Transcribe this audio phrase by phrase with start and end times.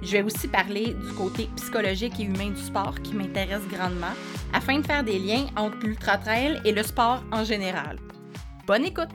[0.00, 4.14] Je vais aussi parler du côté psychologique et humain du sport qui m'intéresse grandement
[4.52, 7.98] afin de faire des liens entre l'ultra-trail et le sport en général.
[8.66, 9.08] Bonne écoute!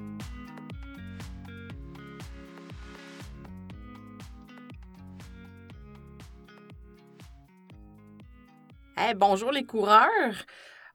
[9.16, 10.36] Bonjour les coureurs!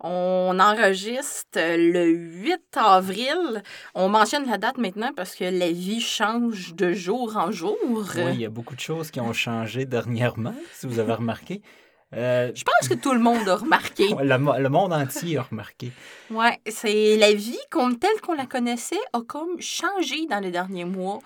[0.01, 3.63] On enregistre le 8 avril.
[3.95, 7.77] On mentionne la date maintenant parce que la vie change de jour en jour.
[7.85, 11.63] Oui, il y a beaucoup de choses qui ont changé dernièrement, si vous avez remarqué.
[12.15, 14.09] Euh, Je pense que tout le monde a remarqué.
[14.23, 15.93] le, monde entier a remarqué.
[16.31, 20.87] Oui, c'est la vie comme telle qu'on la connaissait a comme changé dans les derniers
[20.87, 21.19] mois.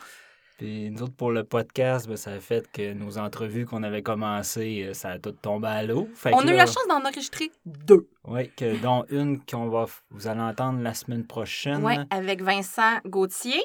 [0.63, 4.05] Puis nous autres, pour le podcast, ben, ça a fait que nos entrevues qu'on avait
[4.05, 6.09] commencées, euh, ça a tout tombé à l'eau.
[6.27, 8.07] On a eu la chance d'en enregistrer deux.
[8.29, 8.49] Oui,
[8.81, 11.85] dont une qu'on va vous allez entendre la semaine prochaine.
[11.85, 13.61] Oui, avec Vincent Gauthier.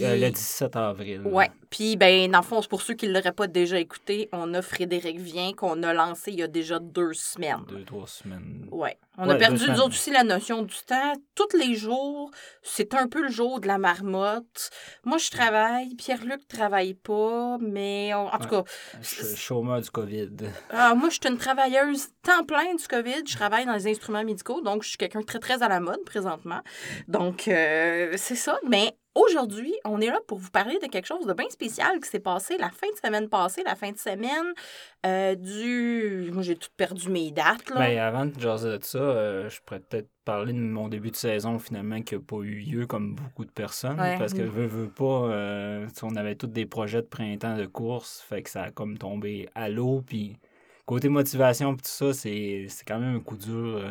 [0.00, 1.22] Euh, le 17 avril.
[1.24, 1.44] Oui.
[1.70, 4.62] Puis, ben, dans le fond, pour ceux qui ne l'auraient pas déjà écouté, on a
[4.62, 7.64] Frédéric Vien qu'on a lancé il y a déjà deux semaines.
[7.68, 8.66] Deux, trois semaines.
[8.70, 8.90] Oui.
[9.18, 11.14] On a perdu, nous autres aussi, la notion du temps.
[11.34, 12.30] Tous les jours,
[12.62, 14.70] c'est un peu le jour de la marmotte.
[15.04, 15.94] Moi, je travaille.
[15.94, 18.64] Pierre-Luc travaille pas, mais en tout cas.
[19.00, 20.30] Je suis chômeur du COVID.
[20.70, 23.22] Ah, moi, je suis une travailleuse temps plein du COVID.
[23.26, 26.04] Je travaille dans les instruments médicaux, donc je suis quelqu'un très, très à la mode
[26.04, 26.60] présentement.
[27.08, 28.58] Donc, euh, c'est ça.
[28.68, 32.10] Mais Aujourd'hui, on est là pour vous parler de quelque chose de bien spécial qui
[32.10, 34.52] s'est passé la fin de semaine passée, la fin de semaine
[35.06, 36.30] euh, du...
[36.34, 37.70] Moi, j'ai tout perdu mes dates.
[37.70, 37.78] Là.
[37.78, 41.16] Ben, avant de jaser de ça, euh, je pourrais peut-être parler de mon début de
[41.16, 43.96] saison, finalement, qui n'a pas eu lieu comme beaucoup de personnes.
[43.96, 48.22] Parce que, veux, veux pas, euh, on avait tous des projets de printemps de course,
[48.28, 50.02] fait que ça a comme tombé à l'eau.
[50.06, 50.36] Puis,
[50.84, 53.82] côté motivation, tout ça, c'est quand même un coup dur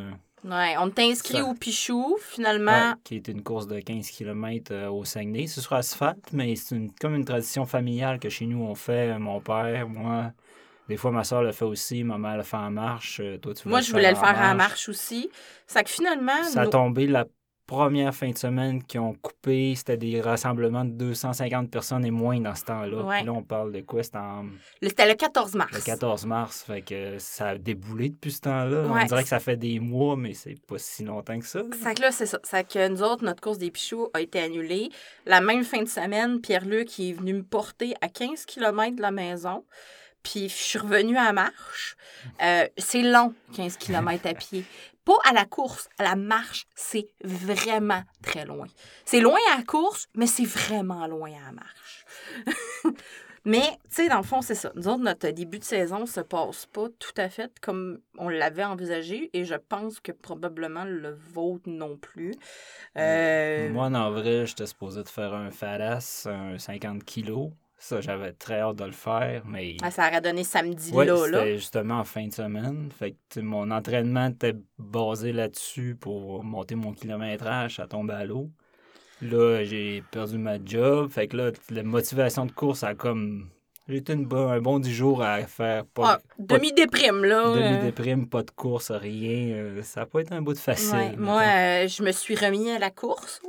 [0.46, 2.94] Ouais, on t'a inscrit au Pichou, finalement.
[3.04, 5.48] qui est une course de 15 km euh, au Saguenay.
[5.48, 9.18] Ce sera asphalte, mais c'est une, comme une tradition familiale que chez nous on fait.
[9.18, 10.32] Mon père, moi,
[10.88, 13.20] des fois ma soeur le fait aussi, ma mère le fait en marche.
[13.24, 15.32] Euh, toi, tu Moi, je voulais le faire en marche, aussi.
[15.66, 16.44] Ça que finalement.
[16.44, 17.26] Ça a tombé la
[17.66, 22.40] première fin de semaine qui ont coupé, c'était des rassemblements de 250 personnes et moins
[22.40, 23.18] dans ce temps-là.
[23.18, 24.04] Puis là, on parle de quoi?
[24.04, 24.46] C'était en...
[24.82, 25.72] Le 14 mars.
[25.74, 28.86] Le 14 mars, fait que ça a déboulé depuis ce temps-là.
[28.90, 31.62] On dirait que ça fait des mois, mais c'est pas si longtemps que ça.
[31.82, 32.40] C'est que là, c'est ça.
[32.44, 34.90] C'est que nous autres, notre course des Pichoux a été annulée.
[35.26, 39.12] La même fin de semaine, Pierre-Luc est venu me porter à 15 km de la
[39.12, 39.64] maison.
[40.24, 41.98] Puis je suis revenue à marche.
[42.42, 44.66] Euh, c'est long, 15 km à pied.
[45.06, 48.66] Pas à la course, à la marche, c'est vraiment très loin.
[49.06, 52.06] C'est loin à la course, mais c'est vraiment loin à la marche.
[53.46, 54.72] mais, tu sais, dans le fond, c'est ça.
[54.76, 58.66] Nous autres, notre début de saison se passe pas tout à fait comme on l'avait
[58.66, 62.34] envisagé et je pense que probablement le vôtre non plus.
[62.98, 63.70] Euh...
[63.70, 67.52] Moi, en vrai, j'étais supposé de faire un fadass, un 50 kilos.
[67.88, 69.78] Ça, j'avais très hâte de le faire, mais...
[69.84, 71.24] Ah, ça aurait donné samedi là, là.
[71.24, 72.90] c'était justement en fin de semaine.
[72.92, 78.50] Fait que mon entraînement était basé là-dessus pour monter mon kilométrage, ça tombe à l'eau.
[79.22, 81.12] Là, j'ai perdu ma job.
[81.12, 83.52] Fait que là, la motivation de course a comme...
[83.88, 86.14] J'ai été un bon 10 jours à faire pas...
[86.14, 87.54] Ah, demi-déprime, là.
[87.54, 89.58] Demi-déprime, pas de course, rien.
[89.58, 91.14] Euh, ça n'a pas été un bout de facile.
[91.20, 93.44] Moi, euh, je me suis remis à la course.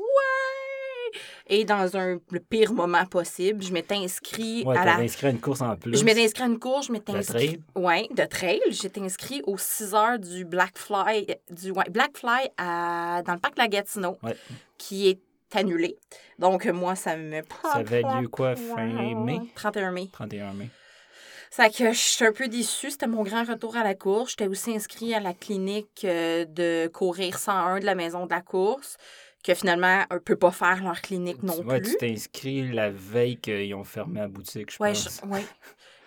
[1.48, 4.96] Et dans un, le pire moment possible, je m'étais inscrit à la...
[4.96, 5.96] inscrit à une course en plus.
[5.96, 7.60] Je m'étais inscrit à une course, je m'étais inscrit...
[7.76, 8.60] Oui, de trail.
[8.70, 13.38] J'étais inscrit aux 6 heures du Black Fly, du, ouais, Black Fly à, dans le
[13.38, 14.18] parc La Gatineau,
[14.76, 15.20] qui est
[15.54, 15.96] annulé.
[16.40, 17.42] Donc, moi, ça me...
[17.62, 19.40] Ça avait lieu quoi, fin mai?
[19.54, 20.08] 31 mai.
[20.12, 20.68] 31 mai.
[21.50, 22.90] Ça que je suis un peu déçue.
[22.90, 24.32] C'était mon grand retour à la course.
[24.32, 28.42] J'étais aussi inscrit à la clinique euh, de courir 101 de la maison de la
[28.42, 28.96] course
[29.46, 31.92] que finalement, ne peut pas faire leur clinique non ouais, plus.
[31.92, 35.20] Tu t'es inscrit la veille qu'ils ont fermé la boutique, je pense.
[35.22, 35.44] Je, ouais.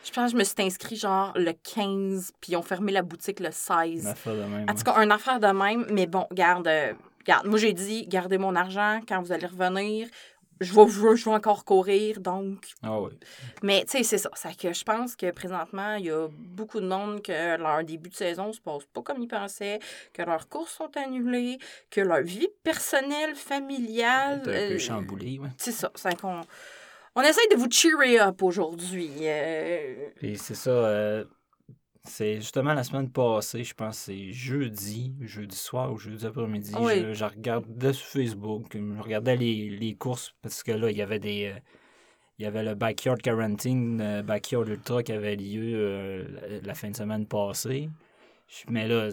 [0.03, 3.01] Je pense que je me suis inscrit genre le 15, puis ils ont fermé la
[3.01, 4.03] boutique le 16.
[4.03, 4.65] Une affaire de même.
[4.69, 6.93] En tout cas, une affaire de même, mais bon, garde, euh,
[7.25, 7.47] garde.
[7.47, 10.07] Moi, j'ai dit, gardez mon argent quand vous allez revenir
[10.61, 12.65] je vais, je encore courir, donc.
[12.83, 13.11] Ah oui.
[13.63, 14.29] Mais, tu sais, c'est ça.
[14.33, 18.09] ça que je pense que présentement, il y a beaucoup de monde que leur début
[18.09, 19.79] de saison se passe pas comme ils pensaient,
[20.13, 21.59] que leurs courses sont annulées,
[21.89, 24.41] que leur vie personnelle, familiale.
[24.45, 25.47] C'est un peu euh.
[25.57, 25.91] C'est ça.
[25.95, 26.41] C'est qu'on.
[27.15, 29.11] On essaye de vous cheerer up aujourd'hui.
[29.21, 30.09] Euh...
[30.35, 30.69] c'est ça.
[30.69, 31.25] Euh,
[32.05, 36.73] C'est justement la semaine passée, je pense, c'est jeudi, jeudi soir ou jeudi après-midi.
[36.79, 37.01] Oui.
[37.01, 41.01] Je, je regardais sur Facebook, je regardais les, les courses parce que là, il y
[41.01, 41.51] avait des.
[41.55, 41.59] euh,
[42.39, 46.23] il y avait le Backyard Quarantine, euh, Backyard Ultra qui avait lieu euh,
[46.63, 47.89] la, fin de semaine passée.
[48.69, 49.09] Mais là,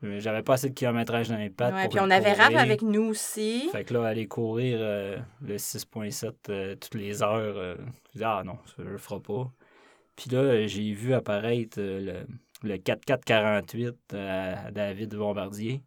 [0.00, 1.74] j'avais pas assez de kilométrage dans les pattes.
[1.74, 3.68] Ouais, pour puis on avait Raph avec nous aussi.
[3.72, 7.76] Fait que là, aller courir euh, le 6.7 euh, toutes les heures,
[8.12, 9.50] je dis, ah non, ça, je le ferai pas.
[10.16, 12.24] Puis là, j'ai vu apparaître euh,
[12.62, 15.82] le, le 4448 euh, à David Bombardier.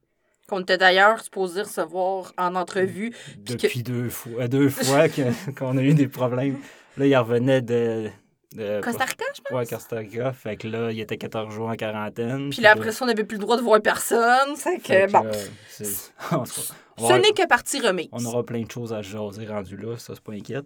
[0.48, 3.12] Qu'on était d'ailleurs supposé recevoir en entrevue.
[3.46, 5.08] Que- Depuis deux fois, deux fois
[5.58, 6.58] qu'on a eu des problèmes.
[6.98, 8.10] Là, il revenait de.
[8.56, 9.52] de Costa Rica, je pense?
[9.58, 10.32] Ouais, Costa Rica.
[10.34, 12.50] Fait que là, il était 14 jours en quarantaine.
[12.50, 14.56] Puis là, après ça, on n'avait plus le droit de voir personne.
[14.56, 15.32] C'est que, Fait que bon, là,
[16.32, 18.08] on ce n'est que partie remise.
[18.12, 20.66] On aura plein de choses à jaser rendu là, ça c'est pas inquiète.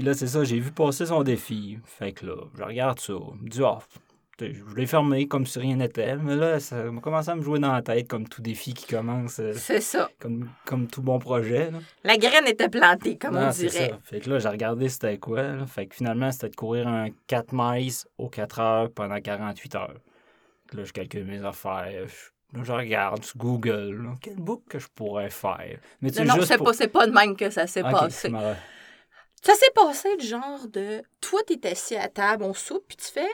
[0.00, 1.78] Puis là, c'est ça, j'ai vu passer son défi.
[1.84, 3.12] Fait que là, je regarde ça.
[3.12, 3.80] Je me dis, ah,
[4.40, 6.16] je l'ai fermé comme si rien n'était.
[6.16, 8.86] Mais là, ça m'a commencé à me jouer dans la tête comme tout défi qui
[8.86, 10.08] commence, euh, C'est ça.
[10.18, 11.70] comme, comme tout bon projet.
[11.70, 11.80] là.
[12.02, 13.90] La graine était plantée, comme on Ah, dirait.
[13.90, 13.98] ça.
[14.02, 15.42] Fait que là, j'ai regardé c'était quoi.
[15.42, 15.66] là.
[15.66, 19.96] Fait que finalement, c'était de courir un 4 miles aux 4 heures pendant 48 heures.
[20.72, 22.06] Là, je calcule mes affaires.
[22.06, 24.00] Je, là, je regarde sur Google.
[24.02, 25.76] là, quel book que je pourrais faire.
[26.00, 27.82] Mais tu Non, sais, non, c'est pour- pas, c'est pas de même que ça s'est
[27.82, 28.32] passé.
[29.42, 33.06] Ça s'est passé du genre de toi, t'es assis à table, on soupe, puis tu
[33.06, 33.28] fais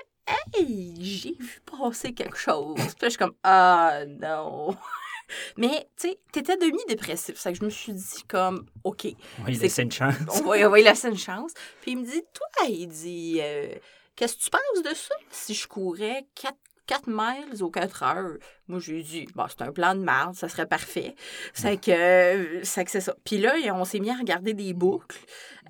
[0.57, 2.75] Hey, j'ai vu passer quelque chose.
[2.77, 4.77] Puis là, je suis comme Ah non.
[5.57, 7.37] Mais, tu sais, t'étais demi-dépressif.
[7.37, 9.17] Ça que je me suis dit, comme, OK, Oui,
[9.57, 10.15] C'est- laisser une chance.
[10.29, 11.53] on va, on va lui laisser une chance.
[11.81, 13.73] Puis il me dit, toi, il dit, euh,
[14.15, 15.15] qu'est-ce que tu penses de ça?
[15.31, 16.55] Si je courais 4,
[16.87, 18.37] 4 miles aux 4 heures?
[18.69, 21.15] Moi, j'ai dit, bon, c'est un plan de merde, ça serait parfait.
[21.55, 23.15] C'est que, c'est que c'est ça.
[23.25, 25.17] Puis là, on s'est mis à regarder des boucles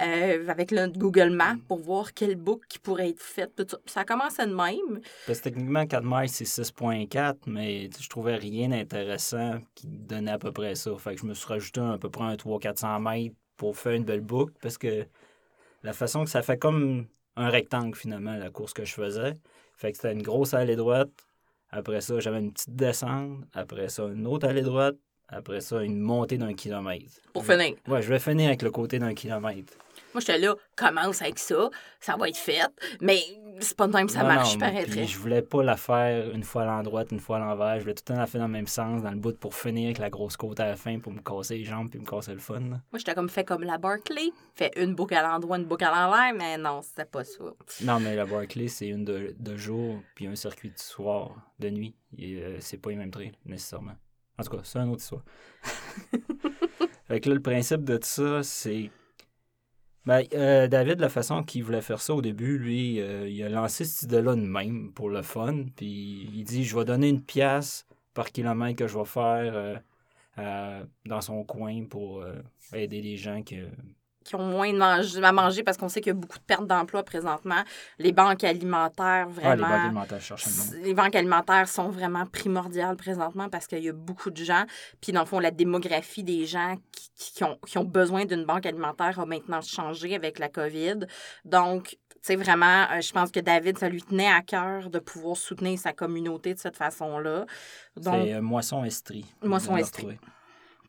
[0.03, 3.53] euh, avec le Google Maps pour voir quelle boucle qui pourrait être faite.
[3.57, 3.79] tout ça.
[3.85, 5.01] Puis ça a commencé de même.
[5.27, 10.39] Parce que techniquement, 4 miles, c'est 6.4, mais je trouvais rien d'intéressant qui donnait à
[10.39, 10.91] peu près ça.
[10.99, 14.05] Fait que je me suis rajouté à peu près un 300-400 mètres pour faire une
[14.05, 15.07] belle boucle, parce que
[15.83, 19.37] la façon que ça fait comme un rectangle, finalement, la course que je faisais.
[19.76, 21.11] Fait que c'était une grosse allée droite.
[21.70, 23.40] Après ça, j'avais une petite descente.
[23.52, 24.96] Après ça, une autre allée droite.
[25.28, 27.20] Après ça, une montée d'un kilomètre.
[27.32, 27.75] Pour finir.
[27.88, 29.73] Ouais, je vais finir avec le côté d'un kilomètre.
[30.14, 31.69] Moi, j'étais là, commence avec ça,
[32.00, 32.61] ça va être fait.
[33.00, 33.20] Mais
[33.61, 36.31] c'est pas de même que ça Non, marche, non, puis je voulais pas la faire
[36.32, 37.76] une fois à l'endroite, une fois à l'envers.
[37.76, 39.55] Je voulais tout le temps la faire dans le même sens, dans le bout, pour
[39.55, 42.05] finir avec la grosse côte à la fin, pour me casser les jambes puis me
[42.05, 42.61] casser le fun.
[42.61, 42.67] là.
[42.69, 44.31] Moi, j'étais comme fait comme la Barclay.
[44.55, 47.44] Fait une boucle à l'endroit, une boucle à l'envers, mais non, c'était pas ça.
[47.82, 51.70] Non, mais la Barclay, c'est une de, de jour, puis un circuit de soir, de
[51.70, 51.94] nuit.
[52.19, 53.97] Et euh, c'est pas les mêmes trails, nécessairement.
[54.38, 55.23] En tout cas, c'est une autre histoire.
[57.09, 58.91] fait que là, le principe de tout ça, c'est.
[60.06, 63.49] Ben, euh, David, la façon qu'il voulait faire ça au début, lui, euh, il a
[63.49, 65.64] lancé cette idée-là de même pour le fun.
[65.75, 69.82] Puis il dit Je vais donner une pièce par kilomètre que je vais faire
[70.38, 72.43] euh, dans son coin pour euh,
[72.75, 73.58] aider les gens qui.
[74.26, 76.44] Qui ont moins de mange- à manger parce qu'on sait qu'il y a beaucoup de
[76.44, 77.62] pertes d'emploi présentement.
[77.99, 79.69] Les banques alimentaires, Ah, les vraiment.
[79.69, 80.19] banques alimentaires,
[80.73, 84.64] le les banques alimentaires sont vraiment primordiales présentement parce qu'il y a beaucoup de gens.
[85.00, 88.44] Puis, dans le fond, la démographie des gens qui, qui ont, qui ont besoin d'une
[88.44, 91.06] banque alimentaire a maintenant changé avec la COVID.
[91.44, 95.37] Donc, sais, vraiment, euh, je pense que David, ça lui tenait à cœur de pouvoir
[95.37, 97.46] soutenir sa communauté de cette façon-là.
[98.00, 99.25] C'est euh, Moisson Estrie.
[99.45, 100.18] Moisson Estrie.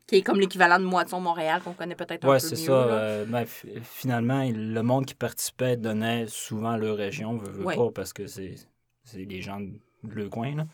[0.08, 2.66] Qui est comme l'équivalent de Moisson Montréal, qu'on connaît peut-être un Ouais, peu c'est mieux.
[2.66, 2.72] ça.
[2.86, 2.92] là.
[2.94, 7.64] euh, ben, fi- finalement, il- le monde qui participait donnait souvent leur région, veut, veut
[7.64, 7.76] Ouais.
[7.76, 8.56] pas, parce que c'est
[9.04, 9.70] c'est des gens de
[10.10, 10.54] le coin.
[10.56, 10.66] Là.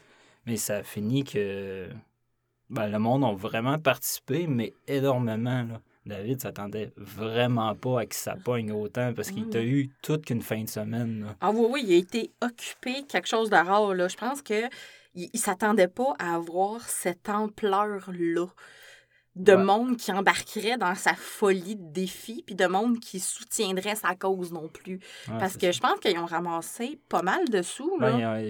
[0.47, 1.89] Mais ça a fini que
[2.71, 5.63] ben, le monde a vraiment participé, mais énormément.
[5.65, 5.81] Là.
[6.07, 10.43] David s'attendait vraiment pas à que ça pogne autant, parce qu'il t'a eu toute qu'une
[10.43, 11.25] fin de semaine.
[11.25, 11.35] là.
[11.41, 13.95] Ah oui, oui, il a été occupé, quelque chose de rare.
[13.95, 14.09] Là.
[14.09, 14.65] Je pense que
[15.15, 18.47] il, il s'attendait pas à avoir cette ampleur-là
[19.37, 19.65] de Ouais.
[19.65, 24.53] monde qui embarquerait dans sa folie de défi, puis de monde qui soutiendrait sa cause
[24.53, 25.01] non plus.
[25.29, 25.73] Ouais, Parce que ça.
[25.73, 27.99] je pense qu'ils ont ramassé pas mal de sous.
[27.99, 28.43] Là.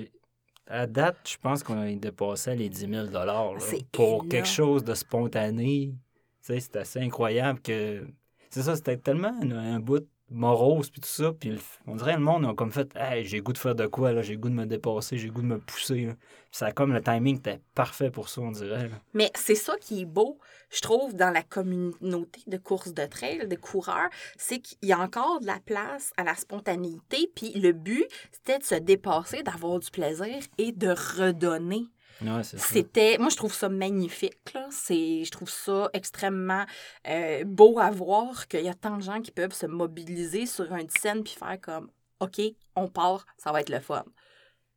[0.67, 3.49] À date, je pense qu'on a dépassé les 10 000 là,
[3.93, 4.29] pour énorme.
[4.29, 5.95] quelque chose de spontané.
[6.41, 8.07] C'est assez incroyable que.
[8.51, 11.33] C'est ça, c'était tellement un, un bout morose puis tout ça.
[11.33, 14.23] Puis on dirait le monde a comme fait j'ai goût de faire de quoi, là,
[14.23, 16.09] j'ai goût de me dépasser, j'ai goût de me pousser.
[16.51, 18.89] ça comme le timing était parfait pour ça, on dirait.
[18.89, 18.97] là.
[19.13, 20.39] Mais c'est ça qui est beau,
[20.71, 24.99] je trouve, dans la communauté de courses de trail, de coureurs, c'est qu'il y a
[24.99, 27.31] encore de la place à la spontanéité.
[27.35, 31.87] Puis le but, c'était de se dépasser, d'avoir du plaisir et de redonner.
[32.25, 32.43] Ouais.
[32.43, 34.53] C'était, moi, je trouve ça magnifique.
[34.55, 34.67] Là.
[34.71, 36.65] C'est, je trouve ça extrêmement
[37.09, 40.73] euh, beau à voir qu'il y a tant de gens qui peuvent se mobiliser sur
[40.75, 41.91] une scène puis faire comme,
[42.21, 42.41] OK,
[42.77, 44.05] on part, ça va être le fun.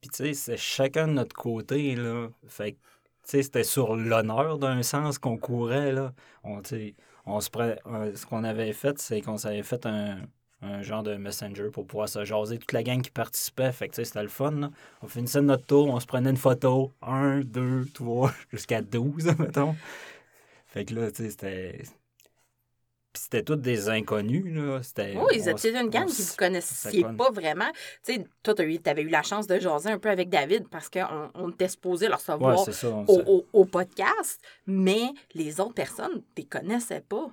[0.01, 2.27] Puis, tu sais, c'est chacun de notre côté, là.
[2.47, 2.83] Fait que, tu
[3.23, 6.13] sais, c'était sur l'honneur d'un sens qu'on courait, là.
[6.43, 6.61] On,
[7.25, 10.21] on se pre- Ce qu'on avait fait, c'est qu'on s'avait fait un,
[10.61, 12.57] un genre de messenger pour pouvoir se jaser.
[12.57, 14.71] Toute la gang qui participait, fait que, tu sais, c'était le fun, là.
[15.01, 16.93] On finissait notre tour, on se prenait une photo.
[17.01, 19.75] Un, deux, trois, jusqu'à douze, mettons.
[20.67, 21.81] Fait que là, tu sais, c'était...
[23.13, 24.83] C'était tous des inconnus, là.
[24.83, 25.15] C'était...
[25.15, 27.71] Oui, ils étaient une gang qui s- vous connaissiez pas vraiment.
[28.03, 30.87] Tu sais, toi, tu avais eu la chance de jaser un peu avec David parce
[30.87, 32.89] qu'on on était supposé le Ouais, recevoir c'est ça.
[33.53, 37.27] au podcast, mais les autres personnes, tu les connaissais pas.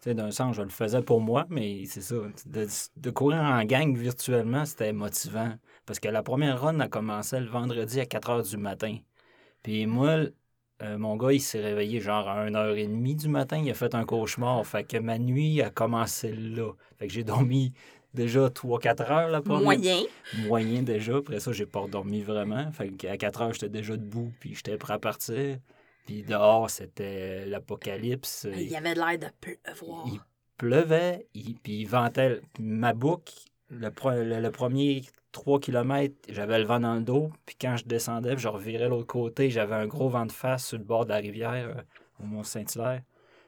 [0.00, 2.14] Sais, d'un sens, je le faisais pour moi, mais c'est ça.
[2.46, 2.66] De,
[2.96, 5.52] de courir en gang virtuellement, c'était motivant.
[5.84, 8.96] Parce que la première run a commencé le vendredi à 4 h du matin.
[9.62, 10.20] Puis moi,
[10.82, 13.58] euh, mon gars, il s'est réveillé genre à 1h30 du matin.
[13.62, 14.66] Il a fait un cauchemar.
[14.66, 16.72] Fait que ma nuit a commencé là.
[16.98, 17.74] Fait que j'ai dormi
[18.14, 19.64] déjà 3-4 heures la première.
[19.64, 20.00] Moyen.
[20.46, 21.16] Moyen déjà.
[21.16, 22.72] Après ça, j'ai pas dormi vraiment.
[22.72, 24.32] Fait qu'à 4 heures, j'étais déjà debout.
[24.40, 25.58] Puis j'étais prêt à partir.
[26.10, 28.48] Puis dehors, c'était l'apocalypse.
[28.52, 30.06] Il y avait de l'air de pleuvoir.
[30.08, 30.18] Il
[30.56, 32.40] pleuvait, il- puis il ventait.
[32.58, 33.32] Ma boucle,
[33.68, 33.90] le,
[34.24, 37.30] le, le premier 3 km, j'avais le vent dans le dos.
[37.46, 40.66] Puis quand je descendais, puis je revirais l'autre côté, j'avais un gros vent de face
[40.66, 41.82] sur le bord de la rivière, euh,
[42.20, 43.02] au Mont-Saint-Hilaire.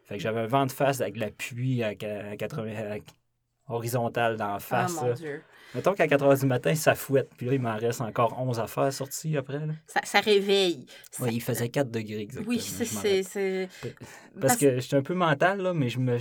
[0.05, 3.73] Fait que j'avais un vent de face avec la pluie à, qua- à 80, à-
[3.75, 4.95] horizontale d'en Ah, face.
[5.01, 5.13] mon là.
[5.15, 5.43] Dieu.
[5.75, 7.31] Mettons qu'à 4 h du matin, ça fouette.
[7.37, 9.59] Puis là, il m'en reste encore 11 à faire sorties après.
[9.59, 9.73] Là.
[9.87, 10.87] Ça, ça réveille.
[11.11, 12.51] Ça- Ouais, il faisait 4 degrés exactement.
[12.51, 13.69] oui, c'est.
[14.41, 16.19] parce que j'étais un peu mental, là, mais je me...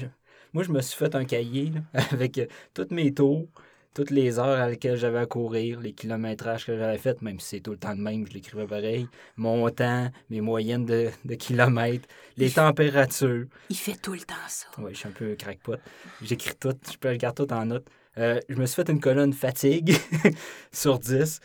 [0.53, 3.47] moi, je me suis fait un cahier là, avec euh, toutes mes tours,
[3.93, 7.47] toutes les heures à lesquelles j'avais à courir, les kilométrages que j'avais fait, même si
[7.47, 11.35] c'est tout le temps de même, je l'écrivais pareil, mon temps, mes moyennes de, de
[11.35, 13.45] kilomètres, les températures.
[13.69, 14.67] Il fait tout le temps ça.
[14.77, 15.75] Oui, je suis un peu crackpot.
[16.21, 17.87] J'écris tout, je peux regarder tout en notes.
[18.17, 19.95] Euh, je me suis fait une colonne fatigue
[20.71, 21.39] sur 10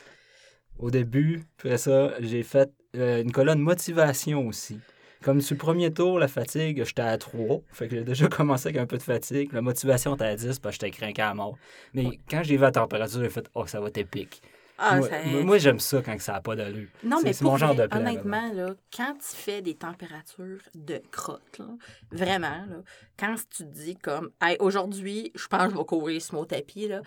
[0.78, 1.44] au début.
[1.58, 4.78] Après ça, j'ai fait euh, une colonne motivation aussi.
[5.22, 7.62] Comme sur le premier tour, la fatigue, j'étais à 3.
[7.72, 9.52] Fait que j'ai déjà commencé avec un peu de fatigue.
[9.52, 11.56] La motivation était à 10 parce que j'étais craqué à mort.
[11.94, 14.42] Mais quand j'ai vu la température, j'ai fait Oh, ça va être épique.
[14.78, 16.88] Ah, moi, ça- moi- moi, j'aime ça quand ça n'a pas d'allure.
[17.02, 19.74] Non, mais c'est pour mon genre vrai, de plan, honnêtement, là, quand tu fais des
[19.74, 21.66] températures de crotte, là,
[22.10, 22.82] vraiment, là,
[23.18, 26.44] quand tu te dis comme, hey, aujourd'hui, je pense que je vais courir sur mon
[26.44, 27.00] tapis, là,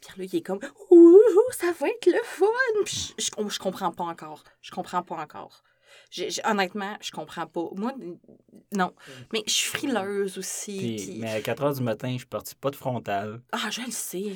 [0.00, 0.58] Pierre-Luc il est comme,
[0.90, 1.18] ouh,
[1.52, 2.46] ça va être le fun.
[2.84, 4.42] Puis je, je, je comprends pas encore.
[4.60, 5.62] Je comprends pas encore.
[6.10, 7.68] J'ai- j'ai- honnêtement, je comprends pas.
[7.74, 7.92] Moi,
[8.72, 8.92] non.
[9.32, 10.76] Mais je suis frileuse aussi.
[10.78, 13.40] Puis, puis- mais à 4 h du matin, je suis parti pas de frontal.
[13.52, 14.32] Ah, je le sais.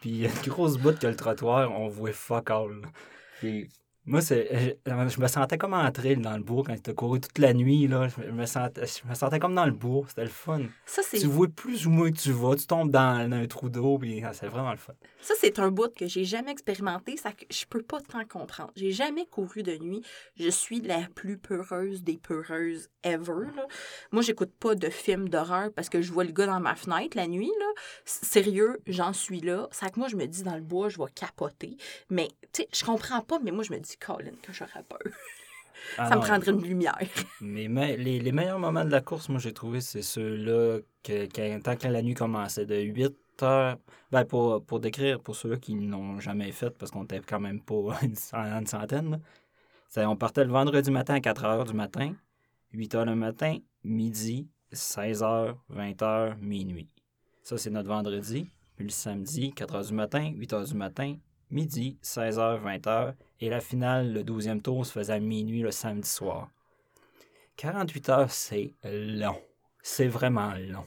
[0.00, 2.82] Puis il y a une grosse bout que le trottoir, on voit fuck all.
[4.10, 7.20] Moi, c'est, je, je me sentais comme en trail dans le bourg quand tu couru
[7.20, 7.86] toute la nuit.
[7.86, 8.08] Là.
[8.08, 10.06] Je, me sentais, je me sentais comme dans le bourg.
[10.08, 10.62] C'était le fun.
[10.84, 12.56] Ça, Tu vois plus ou moins que tu vas.
[12.56, 13.98] Tu tombes dans, dans un trou d'eau.
[13.98, 14.94] Puis ah, c'est vraiment le fun.
[15.20, 17.16] Ça, c'est un bout que j'ai jamais expérimenté.
[17.16, 18.72] Ça, je peux pas tant comprendre.
[18.74, 20.02] J'ai jamais couru de nuit.
[20.36, 23.46] Je suis la plus peureuse des peureuses ever.
[23.54, 23.66] Là.
[24.10, 27.16] Moi, j'écoute pas de films d'horreur parce que je vois le gars dans ma fenêtre
[27.16, 27.52] la nuit.
[27.60, 27.66] Là.
[28.04, 29.68] Sérieux, j'en suis là.
[29.70, 31.76] C'est que moi, je me dis dans le bois, je vais capoter.
[32.08, 34.98] Mais, tu sais, je comprends pas, mais moi, je me dis, Colin, que j'aurais peur.
[35.96, 36.98] Ah ça me non, prendrait une lumière.
[37.40, 41.24] mais me- les, les meilleurs moments de la course, moi, j'ai trouvé, c'est ceux-là, que,
[41.26, 43.78] que- tant que la nuit commençait, de 8 heures.
[44.12, 47.62] Ben, pour, pour décrire, pour ceux-là qui n'ont jamais fait, parce qu'on était quand même
[47.62, 49.18] pas une, une centaine,
[49.96, 50.08] là.
[50.10, 52.14] On partait le vendredi matin à 4 heures du matin,
[52.72, 56.90] 8 heures le matin, midi, 16 heures, 20 heures, minuit.
[57.42, 58.46] Ça, c'est notre vendredi.
[58.76, 61.16] Puis le samedi, 4 heures du matin, 8 heures du matin,
[61.50, 63.14] midi, 16 heures, 20 heures.
[63.40, 66.50] Et la finale, le 12e tour, se faisait à minuit le samedi soir.
[67.56, 69.40] 48 heures, c'est long.
[69.82, 70.86] C'est vraiment long.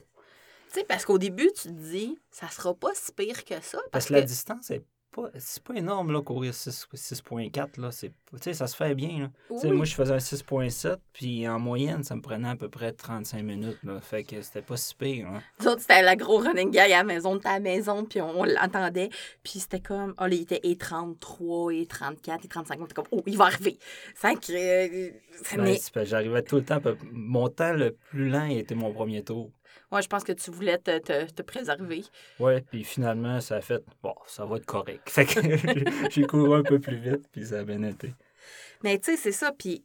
[0.71, 3.79] tu sais, parce qu'au début, tu te dis, ça sera pas si pire que ça.
[3.91, 4.83] Parce Parce que que la distance, c'est
[5.13, 7.91] pas, c'est pas énorme, là, courir 6 6.4, là.
[7.91, 9.29] C'est, tu sais, ça se fait bien, là.
[9.49, 9.71] Oui.
[9.71, 13.43] moi, je faisais un 6.7, puis en moyenne, ça me prenait à peu près 35
[13.43, 14.01] minutes, là.
[14.01, 15.41] Fait que c'était pas si pire, hein.
[15.65, 19.09] Autres, c'était la gros running gag à la maison, de la maison, puis on l'entendait.
[19.43, 22.79] Puis c'était comme, oh, là, il était et 33, et 34, et 35.
[22.81, 23.77] On était comme, oh, il va arriver.
[24.21, 24.51] Que.
[24.51, 25.09] euh,
[25.43, 26.81] ça Ben, j'arrivais tout le temps.
[27.11, 29.51] Mon temps le plus lent était mon premier tour.
[29.91, 32.03] Ouais, je pense que tu voulais te, te, te préserver.
[32.39, 35.09] Ouais, puis finalement, ça a fait, bon, ça va être correct.
[35.09, 35.39] Fait que
[36.09, 38.13] j'ai- couru un peu plus vite, puis ça a bien été.
[38.83, 39.51] Mais tu sais, c'est ça.
[39.51, 39.83] Puis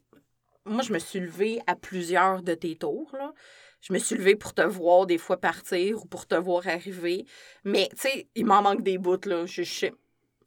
[0.65, 3.33] moi, je me suis levée à plusieurs de tes tours, là.
[3.81, 7.25] Je me suis levée pour te voir des fois partir ou pour te voir arriver.
[7.63, 9.45] Mais, tu sais, il m'en manque des bouts, là.
[9.45, 9.87] Je-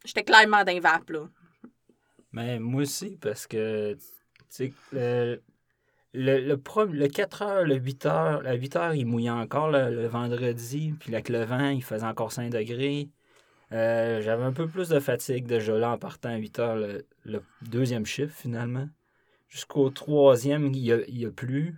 [0.04, 1.28] J'étais clairement d'un vape, là.
[2.32, 4.00] Mais moi aussi, parce que, tu
[4.48, 5.42] sais, le,
[6.14, 6.60] le, le,
[6.92, 10.94] le 4 heures, le 8 heures, la 8 heures, il mouillait encore le, le vendredi,
[11.00, 13.08] puis avec le vent, il faisait encore 5 degrés.
[13.72, 17.06] Euh, J'avais un peu plus de fatigue déjà là en partant à 8 heures le,
[17.24, 18.88] le deuxième chiffre, finalement.
[19.48, 21.76] Jusqu'au troisième, il y a, il y a plu.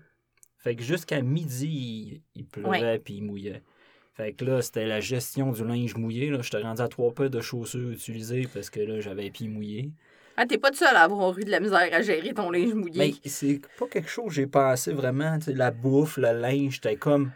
[0.58, 3.62] Fait que jusqu'à midi, il, il pleuvait puis il mouillait.
[4.14, 6.30] Fait que là, c'était la gestion du linge mouillé.
[6.30, 6.40] Là.
[6.42, 9.92] J'étais rendu à trois paires de chaussures utilisées parce que là, j'avais les pieds mouillés.
[10.36, 12.74] Ah, t'es pas tout seul à avoir eu de la misère à gérer ton linge
[12.74, 13.14] mouillé.
[13.22, 15.38] Mais c'est pas quelque chose que j'ai pensé vraiment.
[15.38, 17.30] tu sais, la bouffe, le linge, j'étais comme.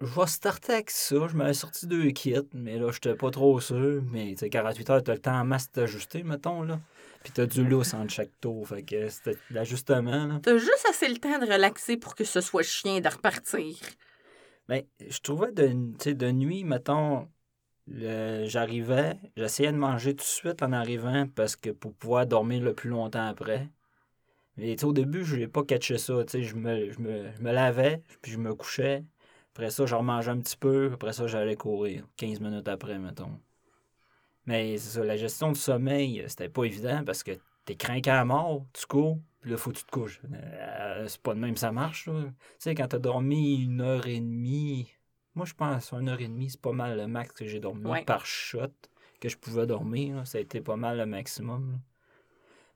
[0.00, 1.26] Je vais starter avec ça.
[1.28, 4.02] Je m'avais sorti deux kits, mais là, j'étais pas trop sûr.
[4.12, 6.78] Mais tu sais, 48 heures, t'as le temps en masse de t'ajuster, mettons, là.
[7.24, 8.68] Puis t'as du lousse entre chaque tour.
[8.68, 10.40] Fait que c'était l'ajustement, là.
[10.42, 13.74] T'as juste assez le temps de relaxer pour que ce soit chien de repartir.
[14.68, 17.26] Mais je trouvais de, de nuit, mettons,
[18.46, 22.74] j'arrivais, j'essayais de manger tout de suite en arrivant parce que pour pouvoir dormir le
[22.74, 23.68] plus longtemps après.
[24.56, 26.14] Mais au début, je n'ai pas catché ça.
[26.32, 29.04] Je me, je, me, je me lavais, puis je me couchais.
[29.54, 30.90] Après ça, je remangeais un petit peu.
[30.94, 32.04] Après ça, j'allais courir.
[32.16, 33.40] 15 minutes après, mettons.
[34.46, 37.32] Mais c'est ça, la gestion du sommeil, c'était pas évident parce que
[37.66, 40.22] t'es craqué à mort, tu cours, puis là, faut que tu te couches.
[40.32, 42.04] Euh, c'est pas de même ça marche.
[42.04, 42.10] Tu
[42.58, 44.90] sais, quand t'as dormi une heure et demie,
[45.38, 47.86] moi, je pense une heure et demie, c'est pas mal le max que j'ai dormi
[47.86, 48.04] Ouais.
[48.04, 48.66] par shot
[49.20, 50.16] que je pouvais dormir.
[50.16, 50.24] là.
[50.24, 51.70] Ça a été pas mal le maximum.
[51.72, 51.78] là.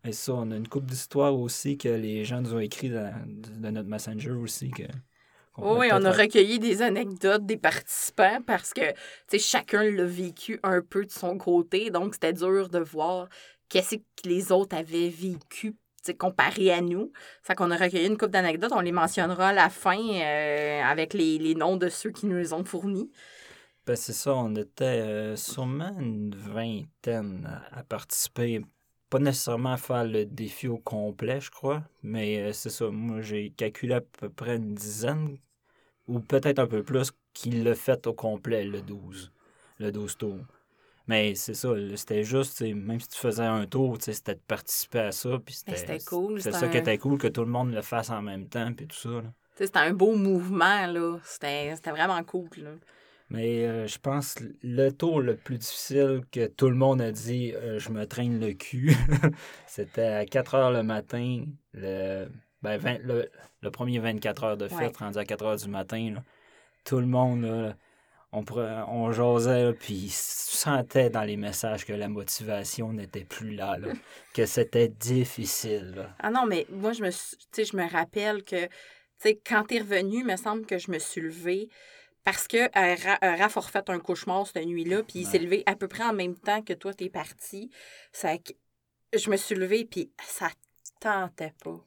[0.04, 3.12] Mais ça, on a une couple d'histoires aussi que les gens nous ont écrit dans,
[3.26, 4.70] de notre Messenger aussi.
[4.70, 4.82] Que,
[5.58, 8.82] Oui, on a recueilli des anecdotes des participants parce que
[9.38, 11.90] chacun l'a vécu un peu de son côté.
[11.90, 13.28] Donc, c'était dur de voir
[13.68, 15.76] qu'est-ce que les autres avaient vécu
[16.10, 17.12] comparé à nous.
[17.42, 18.72] Ça qu'on a recueilli une couple d'anecdotes.
[18.74, 22.36] On les mentionnera à la fin euh, avec les, les noms de ceux qui nous
[22.36, 23.10] les ont fournis.
[23.86, 28.62] Ben, c'est ça, on était euh, sûrement une vingtaine à, à participer.
[29.10, 32.90] Pas nécessairement à faire le défi au complet, je crois, mais euh, c'est ça.
[32.90, 35.36] Moi, j'ai calculé à peu près une dizaine,
[36.08, 39.32] ou peut-être un peu plus, qui l'a fait au complet, le 12.
[39.78, 40.38] Le 12 tours.
[41.08, 45.12] Mais c'est ça, c'était juste, même si tu faisais un tour, c'était de participer à
[45.12, 45.30] ça.
[45.44, 48.10] Puis Mais c'était cool, c'était ça qui était cool, que tout le monde le fasse
[48.10, 49.22] en même temps, puis tout ça.
[49.56, 51.18] C'était un beau mouvement, là.
[51.24, 52.70] C'était vraiment cool, là.
[53.30, 57.10] Mais euh, je pense que le tour le plus difficile que tout le monde a
[57.12, 58.94] dit euh, je me traîne le cul,
[59.66, 62.26] c'était à 4 heures le matin, le,
[62.60, 63.30] ben, 20 le,
[63.62, 65.06] le premier 24 heures de fête, Ouais.
[65.06, 66.12] rendu à 4 heures du matin.
[66.16, 66.22] là.
[66.84, 67.74] Tout le monde, là,
[68.32, 68.44] on,
[68.88, 70.10] on jasait, là, puis tu
[70.56, 73.88] sentais dans les messages que la motivation n'était plus là, là,
[74.34, 75.92] que c'était difficile.
[75.96, 76.16] là.
[76.18, 77.10] Ah non, mais moi, je me,
[77.52, 78.66] tu je me rappelle que,
[79.22, 81.68] tu quand t'es revenu, il me semble que je me suis levée
[82.24, 85.44] parce que euh, euh, Raph a refait un cauchemar cette nuit-là, puis il s'est Ouais.
[85.44, 87.70] levé à peu près en même temps que toi, t'es parti.
[88.12, 88.52] Ça, que-
[89.14, 90.48] je me suis levée, puis ça
[91.00, 91.84] tentait pas.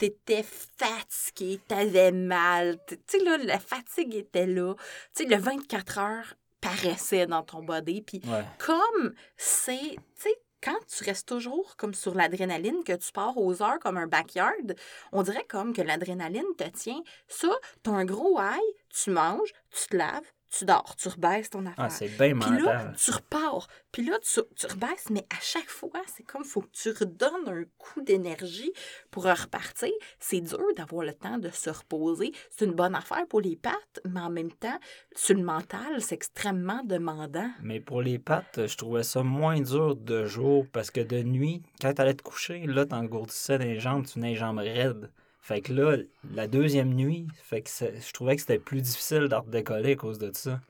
[0.00, 0.42] T'étais
[0.78, 2.78] fatigué, t'avais mal.
[2.86, 4.74] Tu sais, là, la fatigue était là.
[5.14, 8.42] Tu sais, le 24 heures paraissait dans ton body, puis Ouais.
[8.58, 13.62] comme c'est, tu sais, quand tu restes toujours comme sur l'adrénaline, que tu pars aux
[13.62, 14.74] heures comme un backyard,
[15.12, 17.02] on dirait comme que l'adrénaline te tient.
[17.28, 17.50] Ça,
[17.82, 21.84] t'as un gros high, tu manges, tu te laves, tu dors, tu rebaisses ton affaire.
[21.84, 22.96] Ah, c'est bien Puis là, mental.
[22.98, 23.68] tu repars.
[23.92, 27.48] Puis là, tu, tu rebaisses, mais à chaque fois, c'est comme faut que tu redonnes
[27.48, 28.72] un coup d'énergie
[29.10, 29.90] pour repartir.
[30.18, 32.32] C'est dur d'avoir le temps de se reposer.
[32.50, 34.78] C'est une bonne affaire pour les pattes, mais en même temps,
[35.14, 37.50] sur le mental, c'est extrêmement demandant.
[37.62, 41.62] Mais pour les pattes, je trouvais ça moins dur de jour parce que de nuit,
[41.80, 45.10] quand t'allais te coucher, là, t'engourdissais les jambes, tu venais les jambes raides.
[45.50, 45.96] Fait que là,
[46.32, 50.18] la deuxième nuit, fait que je trouvais que c'était plus difficile d'en redécoller à cause
[50.18, 50.60] de ça.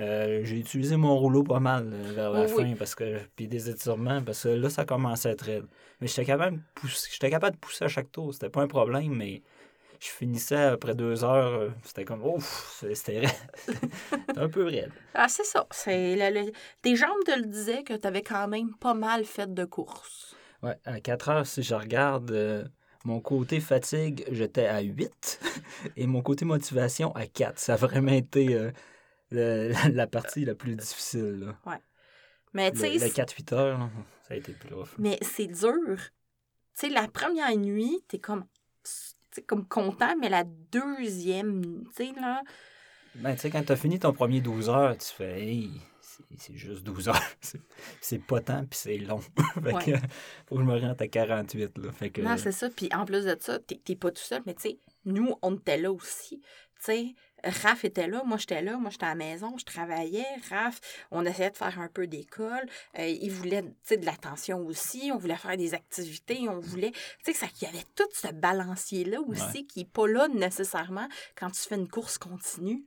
[0.00, 2.64] Euh, j'ai utilisé mon rouleau pas mal euh, vers la oui.
[2.64, 5.66] fin parce que puis des étirements parce que là ça commençait à être raide.
[6.00, 8.66] Mais j'étais capable de pousser, j'étais capable de pousser à chaque tour, c'était pas un
[8.66, 9.42] problème mais
[10.00, 13.30] je finissais après deux heures, euh, c'était comme ouf, c'était raide.
[14.28, 14.92] C'était un peu raide.
[15.14, 15.66] Ah, c'est ça.
[15.70, 19.52] C'est le- Tes jambes te le disaient que tu avais quand même pas mal fait
[19.54, 20.36] de courses.
[20.62, 22.30] Ouais, à 4 heures, si je regarde
[23.06, 25.40] mon côté fatigue, j'étais à 8
[25.96, 27.58] et mon côté motivation à 4.
[27.58, 28.72] Ça a vraiment été euh,
[29.30, 31.54] le- la, la partie la plus difficile.
[31.64, 31.80] là.
[32.52, 33.90] Mais tu Le, sais, le 4-8 heures, là,
[34.26, 34.88] ça a été plus rough.
[34.98, 35.96] Mais c'est dur.
[35.96, 36.08] Tu
[36.74, 38.44] sais, la première nuit, t'es comme,
[39.46, 42.42] comme content, mais la deuxième, tu sais, là,
[43.14, 45.70] Ben, tu sais, quand t'as fini ton premier 12 heures, tu fais, hey,
[46.36, 47.22] c'est- juste 12 heures.
[48.00, 49.20] C'est- pas tant, puis c'est long.
[49.62, 49.84] fait Ouais.
[49.84, 49.92] que,
[50.46, 51.78] faut que je me rende à 48.
[51.78, 51.92] Là.
[51.92, 52.70] Fait que, non, c'est ça.
[52.70, 55.78] Puis en plus de ça, t'es pas tout seul, mais tu sais, nous, on était
[55.78, 56.40] là aussi.
[56.40, 60.24] Tu sais, Raph était là, moi j'étais là, moi j'étais à la maison, je travaillais.
[60.50, 62.66] Raph, on essayait de faire un peu d'école.
[62.98, 65.10] Euh, il voulait, tu sais, de l'attention aussi.
[65.14, 66.48] On voulait faire des activités.
[66.48, 66.92] On voulait,
[67.24, 71.50] tu sais, il y avait tout ce balancier-là aussi qui n'est pas là nécessairement quand
[71.50, 72.84] tu fais une course continue.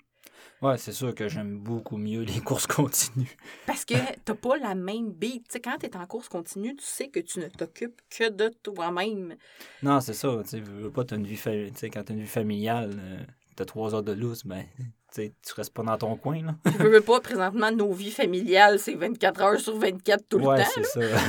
[0.62, 3.36] Ouais, c'est sûr que j'aime beaucoup mieux les courses continues.
[3.66, 3.94] Parce que
[4.26, 5.44] t'as pas la même beat.
[5.48, 8.50] Tu sais, quand t'es en course continue, tu sais que tu ne t'occupes que de
[8.64, 9.36] toi-même.
[9.84, 10.30] Non, c'est ça.
[10.50, 13.24] Tu veux pas, t'as une vie, fa- tu sais, quand t'as une vie familiale, euh,
[13.56, 14.66] t'as trois heures de loose, ben,
[15.14, 16.56] tu tu restes pas dans ton coin, là.
[16.66, 20.62] Je veux pas, présentement, nos vies familiales, c'est 24 heures sur 24 tout le ouais,
[20.64, 20.70] temps.
[20.74, 21.00] c'est ça.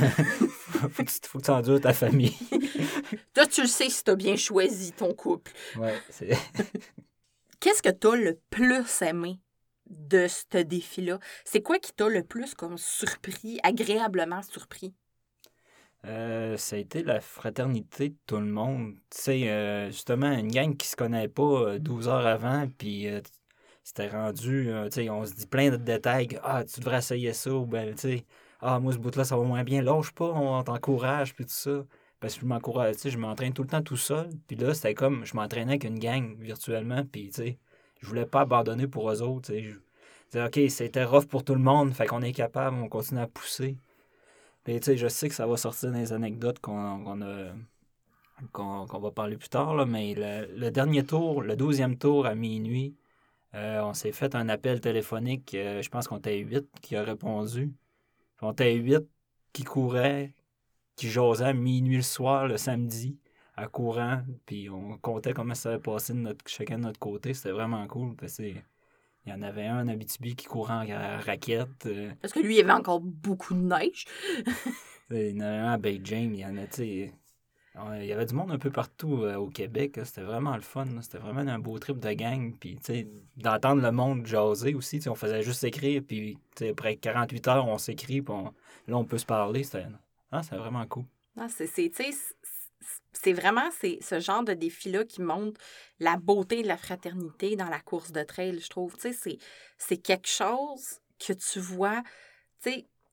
[0.91, 2.33] faut, que, tu- faut que tu endures ta famille.
[3.33, 5.51] Toi, tu le sais si t'as bien choisi ton couple.
[5.79, 6.37] Ouais, c'est...
[7.61, 9.39] Qu'est-ce que t'as le plus aimé
[9.87, 11.19] de ce défi-là?
[11.45, 14.95] C'est quoi qui t'a le plus comme surpris, agréablement surpris?
[16.07, 18.95] Euh, ça a été la fraternité de tout le monde.
[19.11, 23.07] Tu sais, euh, justement, une gang qui se connaît pas euh, 12 heures avant, puis
[23.07, 23.21] euh,
[23.83, 26.39] c'était rendu, euh, tu sais, on se dit plein de détails.
[26.43, 28.25] Ah, tu devrais essayer ça, ou ben, tu sais,
[28.61, 29.83] ah, moi, ce bout-là, ça va moins bien.
[29.83, 31.85] Lâche pas, on t'encourage, puis tout ça.
[32.21, 34.29] Parce que je m'encourage, tu sais, je m'entraîne tout le temps tout seul.
[34.47, 37.59] Puis là, c'était comme, je m'entraînais avec une gang virtuellement, puis tu sais,
[38.01, 39.63] je voulais pas abandonner pour eux autres, tu sais.
[39.63, 39.77] Je
[40.31, 43.27] disais, OK, c'était rough pour tout le monde, fait qu'on est capable, on continue à
[43.27, 43.77] pousser.
[44.67, 47.53] Mais tu sais, je sais que ça va sortir les anecdotes qu'on a
[48.51, 52.95] qu'on va parler plus tard, là, mais le, dernier tour, le douzième tour à minuit,
[53.55, 55.53] euh, on s'est fait un appel téléphonique.
[55.55, 57.73] euh, je pense qu'on était huit qui a répondu.
[58.41, 59.03] On était huit
[59.53, 60.33] qui couraient,
[61.01, 63.17] qui jasaient à minuit le soir, le samedi,
[63.57, 64.21] à courant.
[64.45, 67.33] Puis on comptait comment ça avait passé de notre, chacun de notre côté.
[67.33, 68.15] C'était vraiment cool.
[68.15, 71.85] Parce que il y en avait un en Abitibi qui courait en ra- raquette.
[71.87, 74.05] euh, Parce que lui, il y avait encore beaucoup de neige.
[75.09, 78.13] il y en avait un à Bay James, il y en a, tu Il y
[78.13, 79.99] avait du monde un peu partout euh, au Québec.
[80.03, 80.85] C'était vraiment le fun.
[81.01, 82.55] C'était vraiment un beau trip de gang.
[82.59, 84.99] Puis, tu sais, d'entendre le monde jaser aussi.
[85.07, 86.03] On faisait juste écrire.
[86.07, 86.37] Puis,
[86.69, 88.23] après 48 heures, on s'écrit.
[88.27, 88.51] On-
[88.87, 89.63] là, on peut se parler.
[89.63, 89.85] C'était
[90.31, 91.05] ah, c'était vraiment cool.
[91.37, 92.35] Ah, c'est, c'est, c'est-
[93.13, 95.59] c'est vraiment c'est ce genre de défi-là qui montre
[95.99, 98.95] la beauté de la fraternité dans la course de trail, je trouve.
[98.97, 99.37] C'est,
[99.77, 102.01] c'est quelque chose que tu vois,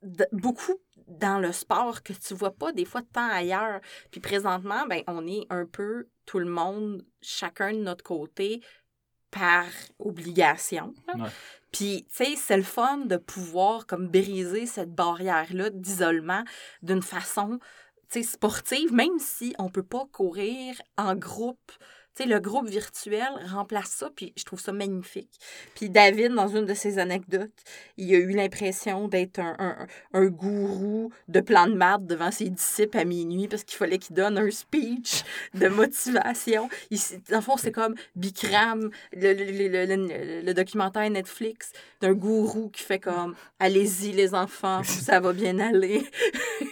[0.02, 0.74] de- beaucoup
[1.06, 3.80] dans le sport que tu vois pas des fois tant ailleurs.
[4.10, 8.62] Puis présentement, ben, on est un peu tout le monde, chacun de notre côté,
[9.30, 9.66] par
[9.98, 10.94] obligation.
[11.14, 11.28] Ouais.
[11.72, 16.42] Puis, tu sais, c'est le fun de pouvoir comme briser cette barrière-là d'isolement
[16.82, 17.58] d'une façon,
[18.10, 21.72] tu sportive, même si on peut pas courir en groupe.
[22.18, 25.30] Tu sais, le groupe virtuel remplace ça, puis je trouve ça magnifique.
[25.76, 27.52] Puis David, dans une de ses anecdotes,
[27.96, 32.50] il a eu l'impression d'être un, un, un gourou de plan de maths devant ses
[32.50, 35.22] disciples à minuit parce qu'il fallait qu'il donne un speech
[35.54, 36.68] de motivation.
[36.90, 36.98] Il,
[37.30, 42.82] dans le fond, c'est comme Bikram, le, le, le, le- documentaire Netflix d'un gourou qui
[42.82, 46.04] fait comme «Allez-y, les enfants, ça va bien aller.»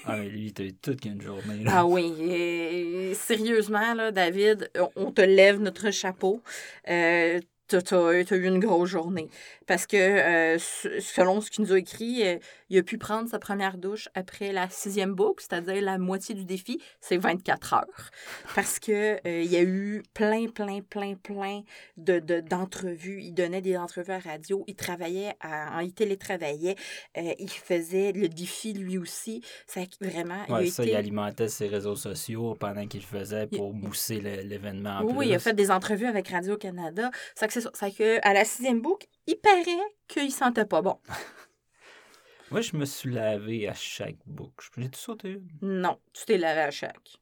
[0.04, 1.62] Ah, mais lui, eu toute une journée.
[1.64, 1.70] là.
[1.74, 6.42] Ah oui, et- sérieusement, là, David, on- on te lève notre chapeau.
[6.88, 9.28] Euh, T'as eu une grosse journée.
[9.66, 12.38] Parce que, euh, selon ce qu'il nous a écrit, euh,
[12.70, 16.44] il a pu prendre sa première douche après la sixième boucle, c'est-à-dire la moitié du
[16.44, 18.10] défi, c'est 24 heures.
[18.54, 21.62] Parce que euh, il y a eu plein, plein, plein, plein
[21.96, 23.20] de, de- d'entrevues.
[23.22, 24.64] Il donnait des entrevues à radio.
[24.66, 26.76] Il travaillait, à, il télétravaillait.
[27.16, 29.42] Il faisait le défi lui aussi.
[29.66, 30.92] Ça, vraiment, il a Ouais, ça, été...
[30.92, 34.98] il alimentait ses réseaux sociaux pendant qu'il faisait pour booster le- l'événement.
[34.98, 35.26] en Oui, plus.
[35.28, 37.10] il a fait des entrevues avec Radio-Canada.
[37.34, 37.70] Ça que c'est ça.
[37.74, 39.64] Ça que à la sixième boucle, il paraît
[40.08, 40.98] qu'il sentait pas bon.
[42.50, 44.68] Moi, je me suis lavé à chaque boucle.
[44.78, 45.40] J'ai tout sauté.
[45.62, 47.16] Non, tu t'es lavé à chaque.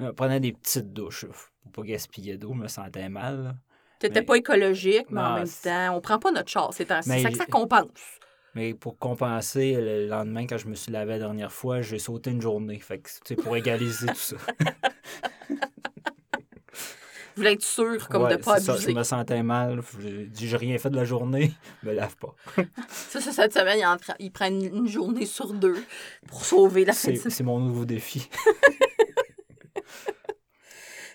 [0.00, 1.30] Je prenais des petites douches là,
[1.62, 2.52] pour pas gaspiller d'eau.
[2.54, 3.42] Je me sentais mal.
[3.44, 3.54] là.
[4.00, 6.74] T'étais Mais- pas écologique, mais en Non, même c'est- temps, on prend pas notre char.
[6.74, 8.18] C'est un- c'est ça que ça compense.
[8.56, 12.30] Mais pour compenser, le lendemain, quand je me suis lavé la dernière fois, j'ai sauté
[12.32, 12.80] une journée.
[12.80, 14.36] Fait que, sais, pour égaliser tout ça.
[17.34, 18.92] Je voulais être sûr comme Ouais, de pas c'est ça, abuser.
[18.92, 19.80] je me sentais mal.
[20.00, 21.52] J'ai dit, j'ai rien fait de la journée.
[21.82, 22.34] Me lave pas.
[22.88, 25.82] Ça, ça, cette semaine, il, en tra- il prend une, journée sur deux
[26.28, 27.18] pour sauver la semaine.
[27.30, 28.28] c'est mon nouveau défi.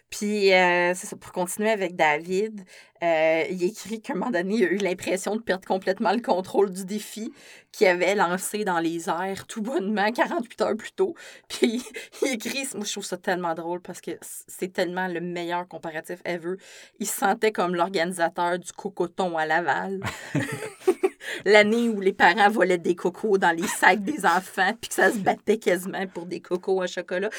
[0.09, 2.63] Puis, euh, c'est ça, pour continuer avec David,
[3.03, 6.21] euh, il écrit qu'à un moment donné, il a eu l'impression de perdre complètement le
[6.21, 7.31] contrôle du défi
[7.71, 11.15] qu'il avait lancé dans les airs tout bonnement 48 heures plus tôt.
[11.47, 11.83] Puis,
[12.21, 16.19] il écrit, moi je trouve ça tellement drôle parce que c'est tellement le meilleur comparatif
[16.25, 16.55] ever.
[16.99, 19.99] Il se sentait comme l'organisateur du cocoton à Laval.
[21.45, 25.11] L'année où les parents volaient des cocos dans les sacs des enfants, puis que ça
[25.11, 27.29] se battait quasiment pour des cocos à chocolat.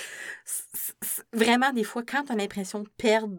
[1.32, 3.36] Vraiment, des fois, quand tu as l'impression de perdre,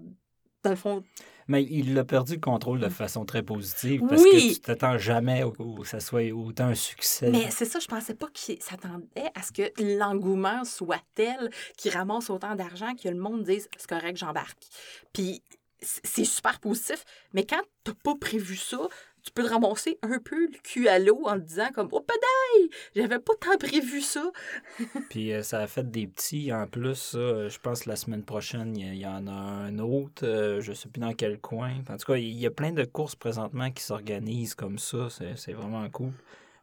[0.63, 1.03] dans le fond,
[1.49, 4.21] Mais il a perdu le contrôle de façon très positive parce.
[4.21, 4.29] Oui.
[4.31, 7.29] que tu t'attends jamais que ça soit autant un succès.
[7.31, 11.91] Mais c'est ça, je pensais pas qu'il s'attendait à ce que l'engouement soit tel qu'il
[11.91, 14.63] ramasse autant d'argent que le monde dise c'est correct, j'embarque.
[15.11, 15.41] Puis
[15.81, 18.87] c'est super positif, mais quand t'as pas prévu ça,
[19.23, 22.01] tu peux te ramasser un peu le cul à l'eau en te disant comme Oh
[22.01, 22.69] pédale!
[22.95, 24.31] J'avais pas tant prévu ça.
[25.09, 27.13] Puis euh, ça a fait des petits en plus.
[27.15, 30.25] Euh, je pense que la semaine prochaine, il y, en a un autre.
[30.25, 31.73] euh, je sais plus dans quel coin.
[31.89, 35.07] En tout cas, il y a plein de courses présentement qui s'organisent comme ça.
[35.35, 36.11] C'est vraiment cool.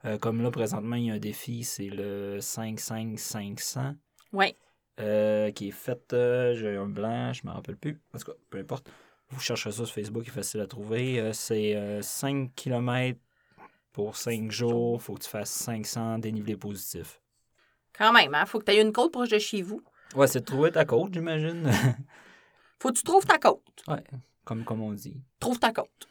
[0.05, 3.95] Euh, comme là, présentement, il y a un défi, c'est le 5-5-500
[4.33, 4.57] Ouais.
[5.01, 6.13] euh, qui est fait.
[6.13, 8.01] euh, J'ai un blanc, je me rappelle plus.
[8.15, 8.89] En tout cas, peu importe.
[9.31, 11.19] Vous cherchez ça sur Facebook, il est facile à trouver.
[11.21, 13.19] Euh, c'est euh, 5 km
[13.93, 15.03] pour 5 jours.
[15.03, 17.21] faut que tu fasses 500 dénivelés positifs.
[17.93, 18.47] Quand même, hein?
[18.47, 19.83] Faut que tu aies une côte proche de chez vous.
[20.15, 21.69] Ouais, c'est de trouver ta côte, j'imagine.
[22.79, 23.83] Faut que tu trouves ta côte.
[23.89, 24.05] ouais,
[24.45, 25.21] comme, comme on dit.
[25.41, 26.07] Trouve ta côte.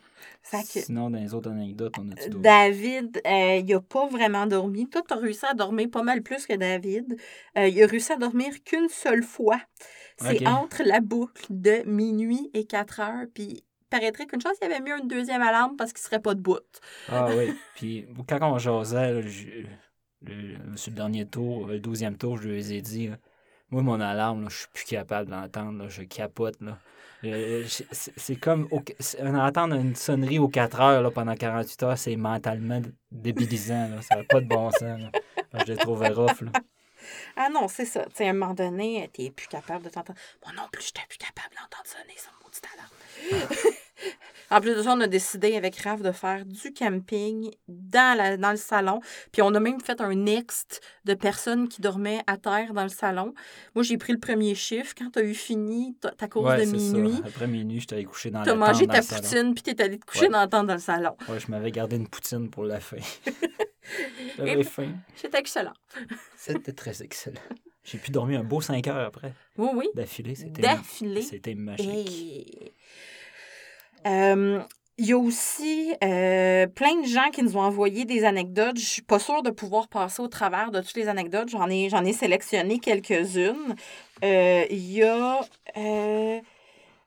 [0.51, 2.41] Que- Sinon, dans les autres anecdotes, on a-tu d'autres?
[2.41, 4.87] David, euh, il a pas vraiment dormi.
[4.89, 7.17] Toi, tu as réussi à dormir pas mal plus que David.
[7.57, 9.59] Euh, il a réussi à dormir qu'une seule fois.
[10.17, 13.25] C'est entre la boucle de minuit et 4 heures.
[13.33, 16.59] Puis, paraîtrait qu'une chance, il avait mis une deuxième alarme parce qu'il serait pas debout.
[17.09, 19.65] Ah oui, puis quand on jasait, là, je-
[20.21, 23.17] le- sur le dernier tour, le douzième tour, je lui ai dit, là,
[23.71, 26.55] moi, mon alarme, là, je suis plus capable d'entendre, je capote.
[26.61, 26.77] Là.
[27.91, 28.83] C'est comme au-
[29.35, 33.89] entendre une sonnerie aux 4 heures là, pendant 48 heures, c'est mentalement débilisant.
[33.89, 34.01] Là.
[34.01, 35.01] Ça n'a pas de bon sens.
[35.53, 36.41] Je l'ai trouvé rough.
[36.41, 36.51] Là.
[37.35, 38.05] Ah non, c'est ça.
[38.19, 40.19] À un moment donné, t'es plus capable de t'entendre.
[40.43, 43.75] Moi non plus, j'étais plus capable d'entendre sonner son maudit alarme.
[44.51, 48.37] En plus de ça, on a décidé avec Raph de faire du camping dans, la,
[48.37, 48.99] dans le salon.
[49.31, 52.89] Puis on a même fait un next de personnes qui dormaient à terre dans le
[52.89, 53.33] salon.
[53.73, 54.93] Moi, j'ai pris le premier chiffre.
[54.97, 56.71] Quand t'as eu fini ta, course Ouais, de ça.
[56.97, 59.21] minuit, Après minuit, j'étais allé coucher dans la t'as tente mangé dans ta le salon.
[59.21, 60.29] poutine, puis t'es allé te coucher Ouais.
[60.29, 61.15] dans la tente dans le salon.
[61.29, 62.97] Ouais, je m'avais gardé une poutine pour la fin.
[64.37, 64.93] J'avais faim.
[65.15, 65.73] C'était excellent.
[66.37, 67.39] C'était très excellent.
[67.83, 69.33] J'ai pu dormir un beau 5 heures après.
[69.57, 69.87] Oui, oui.
[69.93, 71.21] D'affilée, c'était D'affilée.
[71.21, 71.87] C'était magique.
[71.87, 72.73] Et...
[74.05, 74.61] Euh,
[74.97, 78.77] Il y a aussi euh, plein de gens qui nous ont envoyé des anecdotes.
[78.77, 81.49] Je suis pas sûre de pouvoir passer au travers de toutes les anecdotes.
[81.49, 83.75] J'en ai, j'en ai sélectionné quelques-unes.
[84.23, 85.41] Euh, Il y a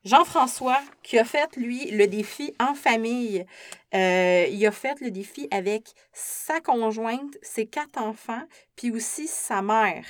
[0.04, 3.46] Jean-François qui a fait, lui, le défi en famille.
[3.92, 8.42] Il a fait le défi avec sa conjointe, ses quatre enfants,
[8.76, 10.04] puis aussi sa mère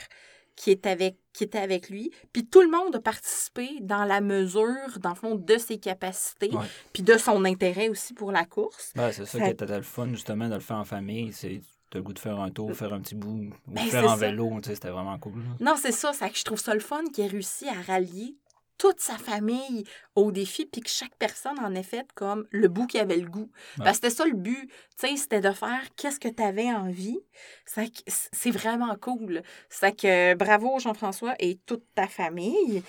[0.58, 2.10] qui, est avec, qui était avec lui.
[2.32, 6.50] Puis tout le monde a participé dans la mesure, dans le fond, de ses capacités,
[6.50, 6.66] Ouais.
[6.92, 8.92] puis de son intérêt aussi pour la course.
[8.96, 11.32] Ouais, c'est ça Fait- qui était le fun, justement, de le faire en famille.
[11.32, 14.04] C'est t'as le goût de faire un tour, faire un petit bout, ou Ben, faire
[14.04, 14.16] en ça.
[14.16, 15.42] vélo, tu sais, c'était vraiment cool.
[15.60, 18.34] Non, c'est ça, c'est que je trouve ça le fun qu'il ait réussi à rallier
[18.78, 22.86] toute sa famille au défi, puis que chaque personne en ait fait comme le bout
[22.86, 23.50] qui avait le goût.
[23.78, 23.84] Ouais.
[23.84, 26.70] Parce que c'était ça le but, tu sais, c'était de faire qu'est-ce que tu avais
[26.72, 27.18] envie.
[27.66, 29.42] C'est vraiment cool.
[29.68, 32.82] C'est que bravo Jean-François et toute ta famille.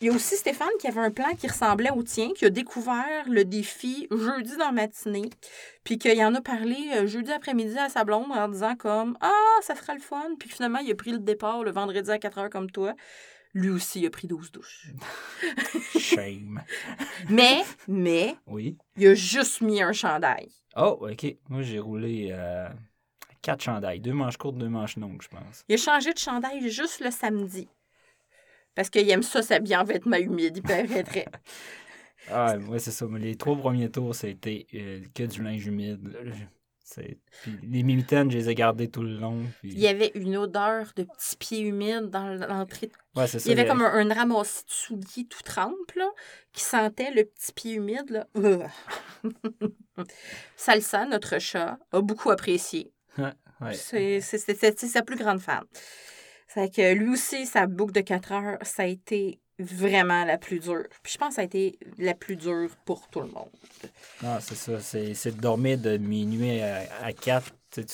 [0.00, 2.50] Il y a aussi Stéphane qui avait un plan qui ressemblait au tien, qui a
[2.50, 5.30] découvert le défi jeudi dans la matinée,
[5.84, 9.30] puis qu'il en a parlé euh, jeudi après-midi à sa blonde en disant comme Ah,
[9.62, 10.34] ça sera le fun.
[10.38, 12.94] Puis finalement, il a pris le départ le vendredi à 4 heures comme toi.
[13.54, 14.88] Lui aussi, il a pris 12 douches.
[15.98, 16.60] Shame.
[17.30, 18.76] Mais, mais, Oui.
[18.96, 20.48] il a juste mis un chandail.
[20.76, 21.36] Oh, OK.
[21.48, 22.68] Moi, j'ai roulé euh,
[23.42, 24.00] quatre chandails.
[24.00, 25.64] Deux manches courtes, deux manches longues, je pense.
[25.68, 27.68] Il a changé de chandail juste le samedi.
[28.74, 31.26] Parce qu'il aime ça s'habiller en vêtements humides, il paraîtrait.
[32.30, 33.04] Ah, ouais, c'est ça.
[33.06, 36.16] Mais les trois premiers tours, c'était euh, que du linge humide.
[37.42, 39.42] Puis les mitaines, je les ai gardées tout le long.
[39.60, 42.90] puis- Il y avait une odeur de petits pieds humides dans l'entrée.
[43.16, 43.48] Ouais, c'est ça.
[43.50, 46.08] Il y avait comme un, un ramassis de souliers tout trempe, là,
[46.52, 48.26] qui sentait le petit pied humide, là.
[50.56, 52.92] Salsa, notre chat, a beaucoup apprécié.
[53.18, 53.74] Ouais.
[53.74, 55.62] C'est sa plus grande fan.
[56.48, 60.58] C'est que lui aussi, sa boucle de 4 heures, ça a été vraiment la plus
[60.58, 60.84] dure.
[61.02, 63.48] Puis je pense que ça a été la plus dure pour tout le monde.
[64.22, 64.80] Non, c'est ça.
[64.80, 67.52] C'est c'est de dormir de minuit à, à 4.
[67.70, 67.84] Tu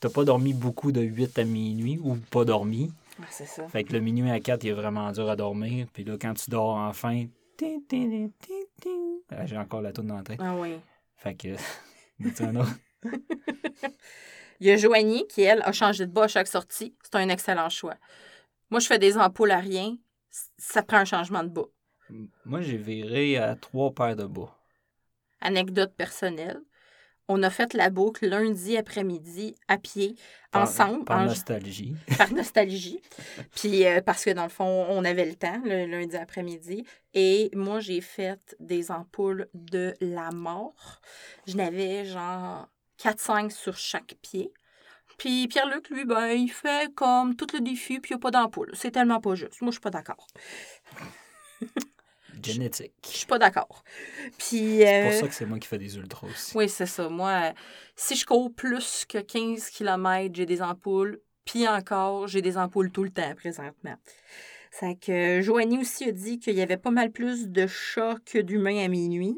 [0.00, 2.92] t'as pas dormi beaucoup de 8 à minuit ou pas dormi.
[3.18, 3.68] Ouais, c'est ça.
[3.68, 5.86] Fait que le minuit à 4, il est vraiment dur à dormir.
[5.92, 7.26] Puis là, quand tu dors enfin.
[9.30, 10.40] Ah, j'ai encore la toune dans la tête.
[10.42, 10.80] Ah oui.
[11.16, 11.54] Fait que.
[12.44, 12.68] en as?
[14.60, 16.94] Il y a Joanie qui, elle, a changé de bas à chaque sortie.
[17.02, 17.96] C'est un excellent choix.
[18.70, 19.96] Moi, je fais des ampoules à rien.
[20.58, 21.66] Ça prend un changement de bas.
[22.44, 24.56] Moi, j'ai viré à trois paires de bas.
[25.40, 26.60] Anecdote personnelle.
[27.28, 30.16] On a fait la boucle lundi après-midi à pied,
[30.50, 31.94] Par- ensemble, Par en- nostalgie.
[32.18, 33.00] par nostalgie.
[33.54, 36.84] Puis euh, parce que dans le fond, on avait le temps le lundi après-midi.
[37.14, 41.00] Et moi, j'ai fait des ampoules de la mort.
[41.46, 42.68] Je n'avais genre
[42.98, 44.52] 4-5 sur chaque pied.
[45.18, 48.30] Puis Pierre-Luc, lui, ben, il fait comme tout le défi, puis il n'y a pas
[48.30, 48.70] d'ampoule.
[48.74, 49.60] C'est tellement pas juste.
[49.60, 50.26] Moi, je suis pas d'accord.
[52.42, 52.92] Génétique.
[53.04, 53.84] Je suis pas d'accord.
[54.38, 54.78] Puis.
[54.80, 56.56] C'est pour euh, ça que c'est moi qui fais des ultras aussi.
[56.56, 57.08] Oui, c'est ça.
[57.08, 57.52] Moi, euh,
[57.94, 61.20] si je cours plus que 15 km, j'ai des ampoules.
[61.44, 63.96] Puis encore, j'ai des ampoules tout le temps présentement.
[64.70, 68.38] C'est que Joanie aussi a dit qu'il y avait pas mal plus de chats que
[68.38, 69.36] d'humains à minuit.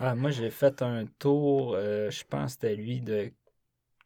[0.00, 3.32] Ah, moi, j'ai fait un tour, euh, je pense que c'était lui, de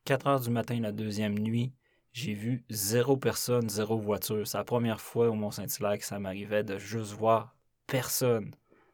[0.04, 1.72] 4 heures du matin la deuxième nuit.
[2.12, 4.46] J'ai vu zéro personne, zéro voiture.
[4.46, 7.54] C'est la première fois au Mont-Saint-Hilaire que ça m'arrivait de juste voir
[7.86, 8.50] personne.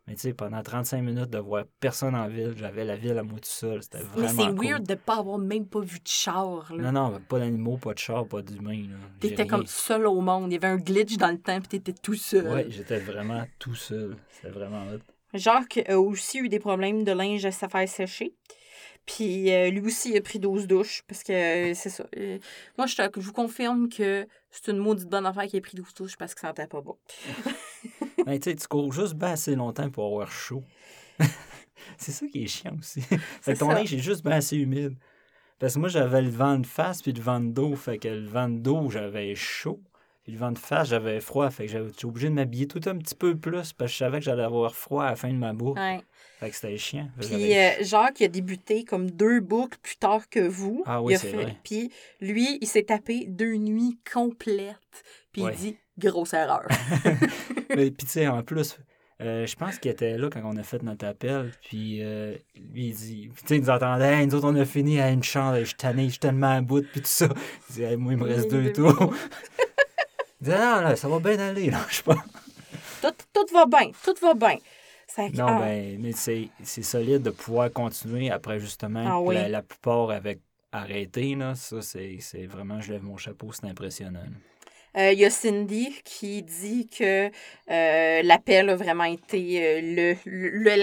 [0.07, 3.25] Mais tu sais, pendant 35 minutes de voir personne en ville, j'avais la ville à
[3.25, 3.83] moi tout seul.
[3.83, 4.64] C'était Mais vraiment c'est cool.
[4.66, 6.73] weird de pas avoir même pas vu de char.
[6.73, 6.92] là.
[6.92, 8.85] Non, non, pas d'animaux, pas de char, pas d'humains.
[9.19, 10.53] T'étais comme seul au monde.
[10.53, 12.47] Il y avait un glitch dans le temps, puis t'étais tout seul.
[12.47, 14.16] Ouais, j'étais vraiment tout seul.
[14.31, 15.01] C'était vraiment hot.
[15.35, 18.33] Jacques a aussi eu des problèmes de linge à se faire sécher.
[19.07, 21.03] Puis euh, lui aussi, il a pris 12 douches.
[21.07, 22.05] Parce que euh, c'est ça.
[22.16, 22.38] Euh,
[22.77, 25.77] moi, je, te- je vous confirme que c'est une maudite bonne affaire qui a pris
[25.77, 26.97] 12 douches parce que ça sentait pas bon.
[28.27, 30.64] Mais tu sais, tu cours juste bien assez longtemps pour avoir chaud.
[31.99, 33.01] c'est ça qui est chiant aussi.
[33.40, 34.97] fait que ton linge est juste bien assez humide.
[35.59, 37.75] Parce que moi, j'avais le vent de face puis le vent de dos.
[37.77, 39.81] Fait que le vent de dos, j'avais chaud.
[40.27, 41.49] Puis le vent de face, j'avais froid.
[41.51, 44.19] Fait que j'étais obligé de m'habiller tout un petit peu plus parce que je savais
[44.19, 45.79] que j'allais avoir froid à la fin de ma boucle.
[45.81, 46.01] Ouais.
[46.41, 47.09] Fait que c'était chiant.
[47.21, 50.83] Puis euh, Jacques, il a débuté comme deux boucles plus tard que vous.
[50.85, 51.57] Ah oui, c'est fait- vrai.
[51.62, 54.75] Puis lui, il s'est tapé deux nuits complètes.
[55.31, 55.53] Puis Ouais.
[55.55, 56.67] il dit grosse erreur.
[57.71, 58.79] Mais puis tu sais, en plus,
[59.23, 61.53] euh, je pense qu'il était là quand on a fait notre appel.
[61.69, 64.65] Puis euh, lui, il dit, tu sais, il nous entendait, Hey, nous autres, on a
[64.65, 67.29] fini à une chambre, je suis tanné, je suis tellement à bout, puis tout ça.
[67.71, 69.15] Il dit, Hey, moi, il me reste deux tours.
[70.40, 72.16] Non, là, ça va bien aller, là, je sais pas.
[73.03, 74.57] tout, tout va bien, tout va bien.
[75.07, 76.51] Ça- Non, ah, ben, mais c'est
[76.83, 79.35] solide de pouvoir continuer après, justement, Ah oui.
[79.35, 80.40] la, la plupart avec
[80.72, 81.55] arrêté, là.
[81.55, 84.25] Ça, c'est c'est vraiment, je lève mon chapeau, c'est impressionnant.
[84.97, 87.31] Euh, Il y a Cindy qui dit que
[87.71, 90.77] euh, l'appel a vraiment été euh, le, le,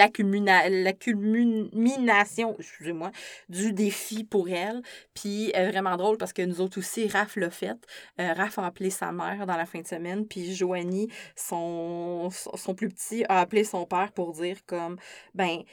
[2.60, 3.12] excusez-moi,
[3.50, 4.82] du défi pour elle.
[5.14, 7.78] Puis vraiment drôle parce que nous autres aussi, Raph l'a fait.
[8.18, 12.90] Raph a appelé sa mère dans la fin de semaine, puis Joanie, son son plus
[12.90, 14.98] petit, a appelé son père pour dire comme,
[15.34, 15.64] ben,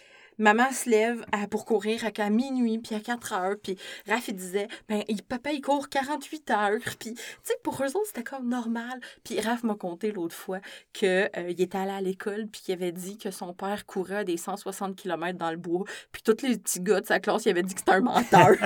[0.41, 3.55] Maman se lève à- pour courir à, à minuit, puis à 4 heures.
[3.63, 3.77] Puis
[4.09, 6.79] Raph, il disait, ben, il- papa, il court 48 heures.
[6.99, 9.01] Puis, tu sais, pour eux autres, c'était comme normal.
[9.23, 10.61] Puis Raph m'a conté l'autre fois
[10.93, 14.37] qu'il était allé à l'école, puis qu'il avait dit que son père courait à des
[14.37, 15.85] 160 km dans le bois.
[16.11, 18.57] Puis tous les petits gars de sa classe, il avait dit que c'était un menteur.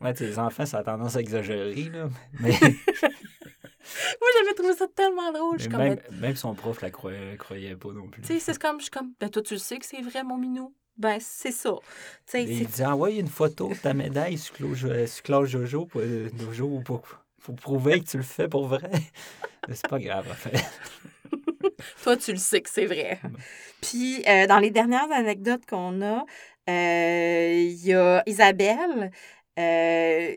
[0.00, 2.08] Ouais, les enfants, ça a tendance à exagérer, là.
[2.40, 2.52] Mais,
[4.20, 5.58] Moi, j'avais trouvé ça tellement drôle.
[5.58, 8.22] Je suis mais comme, même, ben, même son prof la croyait, croyait pas non plus.
[8.22, 10.22] tu sais, c'est comme, je suis comme, ben, toi, tu le sais que c'est vrai,
[10.24, 10.74] mon minou.
[10.96, 11.70] Ben, c'est ça.
[12.26, 15.06] Tu sais, Et c'est il dit envoie une photo de ta médaille sur Claude, Jo-
[15.06, 17.02] sur Claude Jojo pour, euh, Jojo pour,
[17.42, 18.90] pour prouver que tu le fais pour vrai.
[19.68, 20.58] Mais c'est pas grave, en fait.
[22.02, 23.20] Toi, tu le sais que c'est vrai.
[23.80, 26.24] Puis, euh, dans les dernières anecdotes qu'on a,
[26.68, 29.10] euh, il y a Isabelle.
[29.58, 30.36] euh,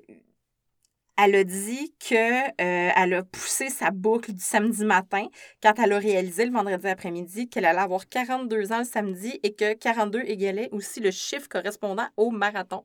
[1.18, 5.28] elle a dit que euh, elle a poussé sa boucle du samedi matin
[5.62, 9.54] quand elle a réalisé le vendredi après-midi qu'elle allait avoir 42 ans le samedi et
[9.54, 12.84] que 42 égalait aussi le chiffre correspondant au marathon.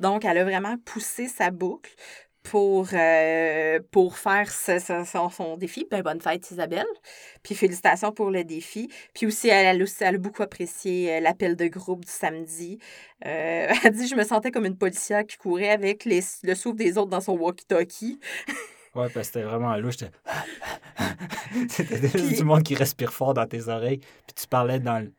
[0.00, 1.90] Donc, elle a vraiment poussé sa boucle
[2.42, 5.86] pour, euh, pour faire ce- ce- son, son défi.
[5.90, 6.86] Ben, bonne fête, Isabelle.
[7.42, 8.88] Puis félicitations pour le défi.
[9.14, 12.78] Puis aussi, elle, a aussi- elle a beaucoup apprécié euh, l'appel de groupe du samedi.
[13.26, 16.76] Euh, elle dit Je me sentais comme une policière qui courait avec les, le souffle
[16.78, 18.18] des autres dans son walkie-talkie.
[18.94, 19.96] Ouais, parce que c'était vraiment louche.
[21.68, 23.98] C'était Puis- du monde qui respire fort dans tes oreilles.
[23.98, 25.12] Puis tu parlais dans le...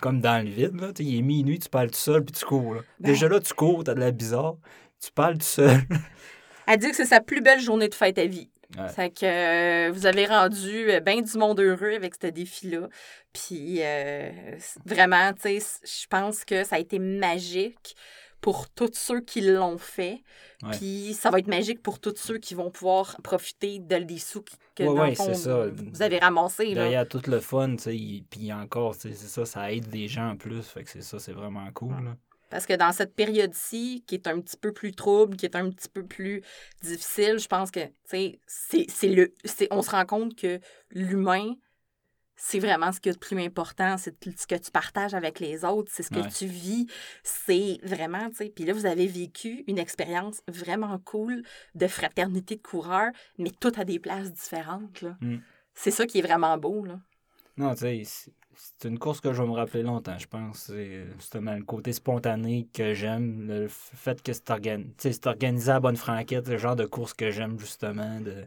[0.00, 0.80] comme dans le vide.
[0.80, 0.90] Là.
[0.98, 2.74] Il est minuit, tu parles tout seul, puis tu cours.
[2.74, 2.80] là.
[3.00, 4.56] Ben- Déjà là, tu cours, t'as de la bizarre.
[5.00, 5.80] Tu parles tout seul.
[6.66, 8.50] Elle dit que c'est sa plus belle journée de fête à vie.
[8.76, 8.88] Ouais.
[8.88, 12.88] Fait que euh, vous avez rendu bien du monde heureux avec ce défi-là.
[13.32, 14.30] Puis euh,
[14.84, 17.94] vraiment, tu sais, je pense que ça a été magique
[18.40, 20.20] pour tous ceux qui l'ont fait.
[20.62, 20.70] Ouais.
[20.76, 24.42] Puis ça va être magique pour tous ceux qui vont pouvoir profiter de des sous
[24.74, 25.66] que Ouais, dans le fond, c'est ça.
[25.68, 26.66] vous avez ramassés.
[26.74, 26.82] Là.
[26.82, 30.36] Derrière tout le fun, tu sais, puis encore, c'est ça, ça aide des gens en
[30.36, 30.62] plus.
[30.62, 31.94] Fait que c'est ça, c'est vraiment cool.
[32.04, 32.16] là.
[32.50, 35.68] Parce que dans cette période-ci, qui est un petit peu plus trouble, qui est un
[35.70, 36.42] petit peu plus
[36.82, 39.34] difficile, je pense que, tu sais, c'est le.
[39.44, 41.54] c'est- On se rend compte que l'humain,
[42.38, 45.64] c'est vraiment ce qui est le plus important, c'est ce que tu partages avec les
[45.64, 46.28] autres, c'est ce que Ouais.
[46.28, 46.86] tu vis,
[47.24, 48.48] c'est vraiment, tu sais.
[48.54, 51.42] Puis là, vous avez vécu une expérience vraiment cool
[51.74, 55.16] de fraternité de coureurs, mais tout à des places différentes, là.
[55.20, 55.38] Mm.
[55.74, 57.00] C'est ça qui est vraiment beau, là.
[57.56, 58.32] Non, tu sais, c'est-
[58.88, 60.64] une course que je vais me rappeler longtemps, je pense.
[60.66, 66.48] C'est justement le côté spontané que j'aime, le fait que c'est organisé à bonne franquette,
[66.48, 68.20] le genre de course que j'aime, justement.
[68.20, 68.46] De...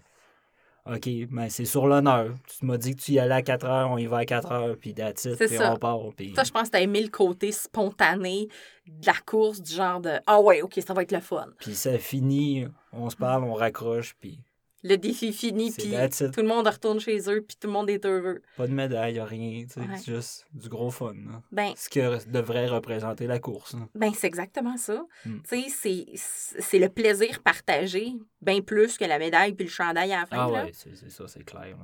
[0.86, 2.34] OK, mais c'est sur l'honneur.
[2.48, 4.52] Tu m'as dit que tu y allais à 4 heures, on y va à 4
[4.52, 5.74] heures, puis C'est puis ça.
[5.74, 6.00] on part.
[6.16, 6.34] Puis...
[6.36, 8.48] Ça, je pense que t'as aimé le côté spontané
[8.88, 11.48] de la course, du genre de Ah ouais, ok, ça va être le fun.
[11.60, 14.40] Puis ça finit, on se parle, on raccroche, puis
[14.82, 15.92] Le défi fini, puis
[16.34, 18.42] tout le monde retourne chez eux, puis tout le monde est heureux.
[18.56, 19.86] Pas de médaille, rien, Ouais.
[19.98, 21.14] c'est juste du gros fun.
[21.14, 21.42] là.
[21.52, 23.74] Ben, Ce que devrait représenter la course.
[23.74, 23.88] là.
[23.96, 25.06] ben c'est exactement ça.
[25.26, 25.38] Mm.
[25.50, 30.14] Tu sais, c'est- c'est le plaisir partagé, bien plus que la médaille puis le chandail
[30.14, 30.38] à la fin.
[30.48, 30.64] Ah là.
[30.66, 31.76] ouais, c'est ça, c'est clair.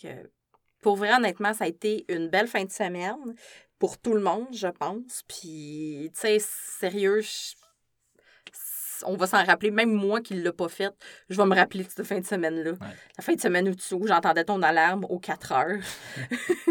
[0.00, 0.08] que,
[0.82, 3.34] pour vrai, honnêtement, ça a été une belle fin de semaine
[3.78, 5.22] pour tout le monde, je pense.
[5.28, 7.54] Puis, tu sais, sérieux, je-
[9.06, 9.70] on va s'en rappeler.
[9.70, 10.94] Même moi qui ne l'ai pas faite,
[11.28, 12.72] je vais me rappeler de cette fin de semaine-là.
[13.18, 15.82] La fin de semaine où, tu- où j'entendais ton alarme aux 4 heures.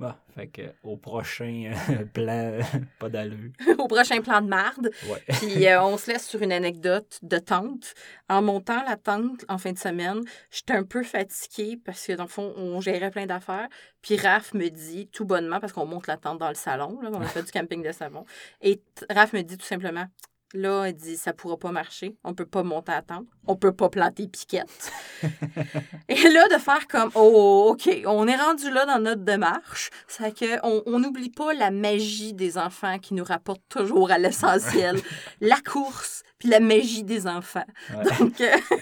[0.00, 2.60] Bon, fait que au prochain euh, plan,
[3.00, 3.50] pas d'allure.
[3.78, 4.92] au prochain plan de marde.
[5.10, 5.20] Ouais.
[5.40, 7.94] Puis euh, on se laisse sur une anecdote de tente.
[8.28, 10.20] En montant la tente en fin de semaine,
[10.52, 13.66] j'étais un peu fatiguée parce que dans le fond, on gérait plein d'affaires.
[14.00, 17.10] Puis Raph me dit tout bonnement, parce qu'on monte la tente dans le salon, là,
[17.12, 18.24] on a fait du camping de savon.
[18.62, 20.06] Et Raph me dit tout simplement,
[20.54, 22.16] là, il dit, ça pourra pas marcher.
[22.24, 23.26] On peut pas monter la tente.
[23.46, 24.92] On peut pas planter piquette.
[26.08, 29.90] Et là, de faire comme, oh, OK, on est rendu là dans notre démarche.
[30.06, 34.18] C'est que on on n'oublie pas la magie des enfants qui nous rapporte toujours à
[34.18, 34.96] l'essentiel.
[35.40, 37.66] la course, puis la magie des enfants.
[37.94, 38.04] Ouais.
[38.18, 38.56] Donc, euh,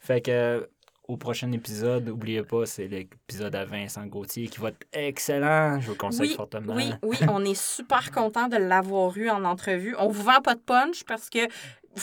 [0.00, 0.68] Fait que
[1.08, 5.80] au prochain épisode, n'oubliez pas, c'est l'épisode à Vincent Gauthier qui va être excellent.
[5.80, 6.74] Je vous le conseille oui, fortement.
[6.74, 9.96] oui, oui, on est super content de l'avoir eu en entrevue.
[9.98, 11.40] On vous vend pas de punch parce que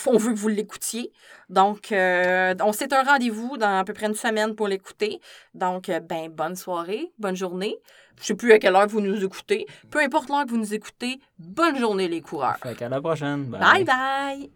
[0.08, 1.12] on veut que vous l'écoutiez.
[1.50, 5.22] Donc, euh, on s'est un rendez-vous dans à peu près une semaine pour l'écouter.
[5.54, 7.78] Donc, euh, ben, bonne soirée, bonne journée.
[8.20, 9.68] Je sais plus à quelle heure vous nous écoutez.
[9.92, 12.58] Peu importe l'heure que vous nous écoutez, bonne journée les coureurs.
[12.62, 13.46] Fait qu'à la prochaine.
[13.46, 14.52] Bye bye!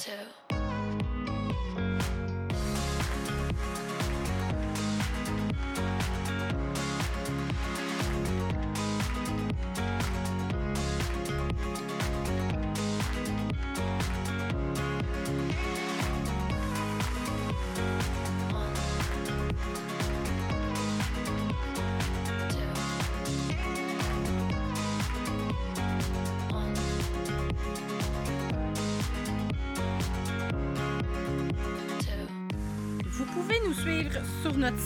[0.00, 0.59] two,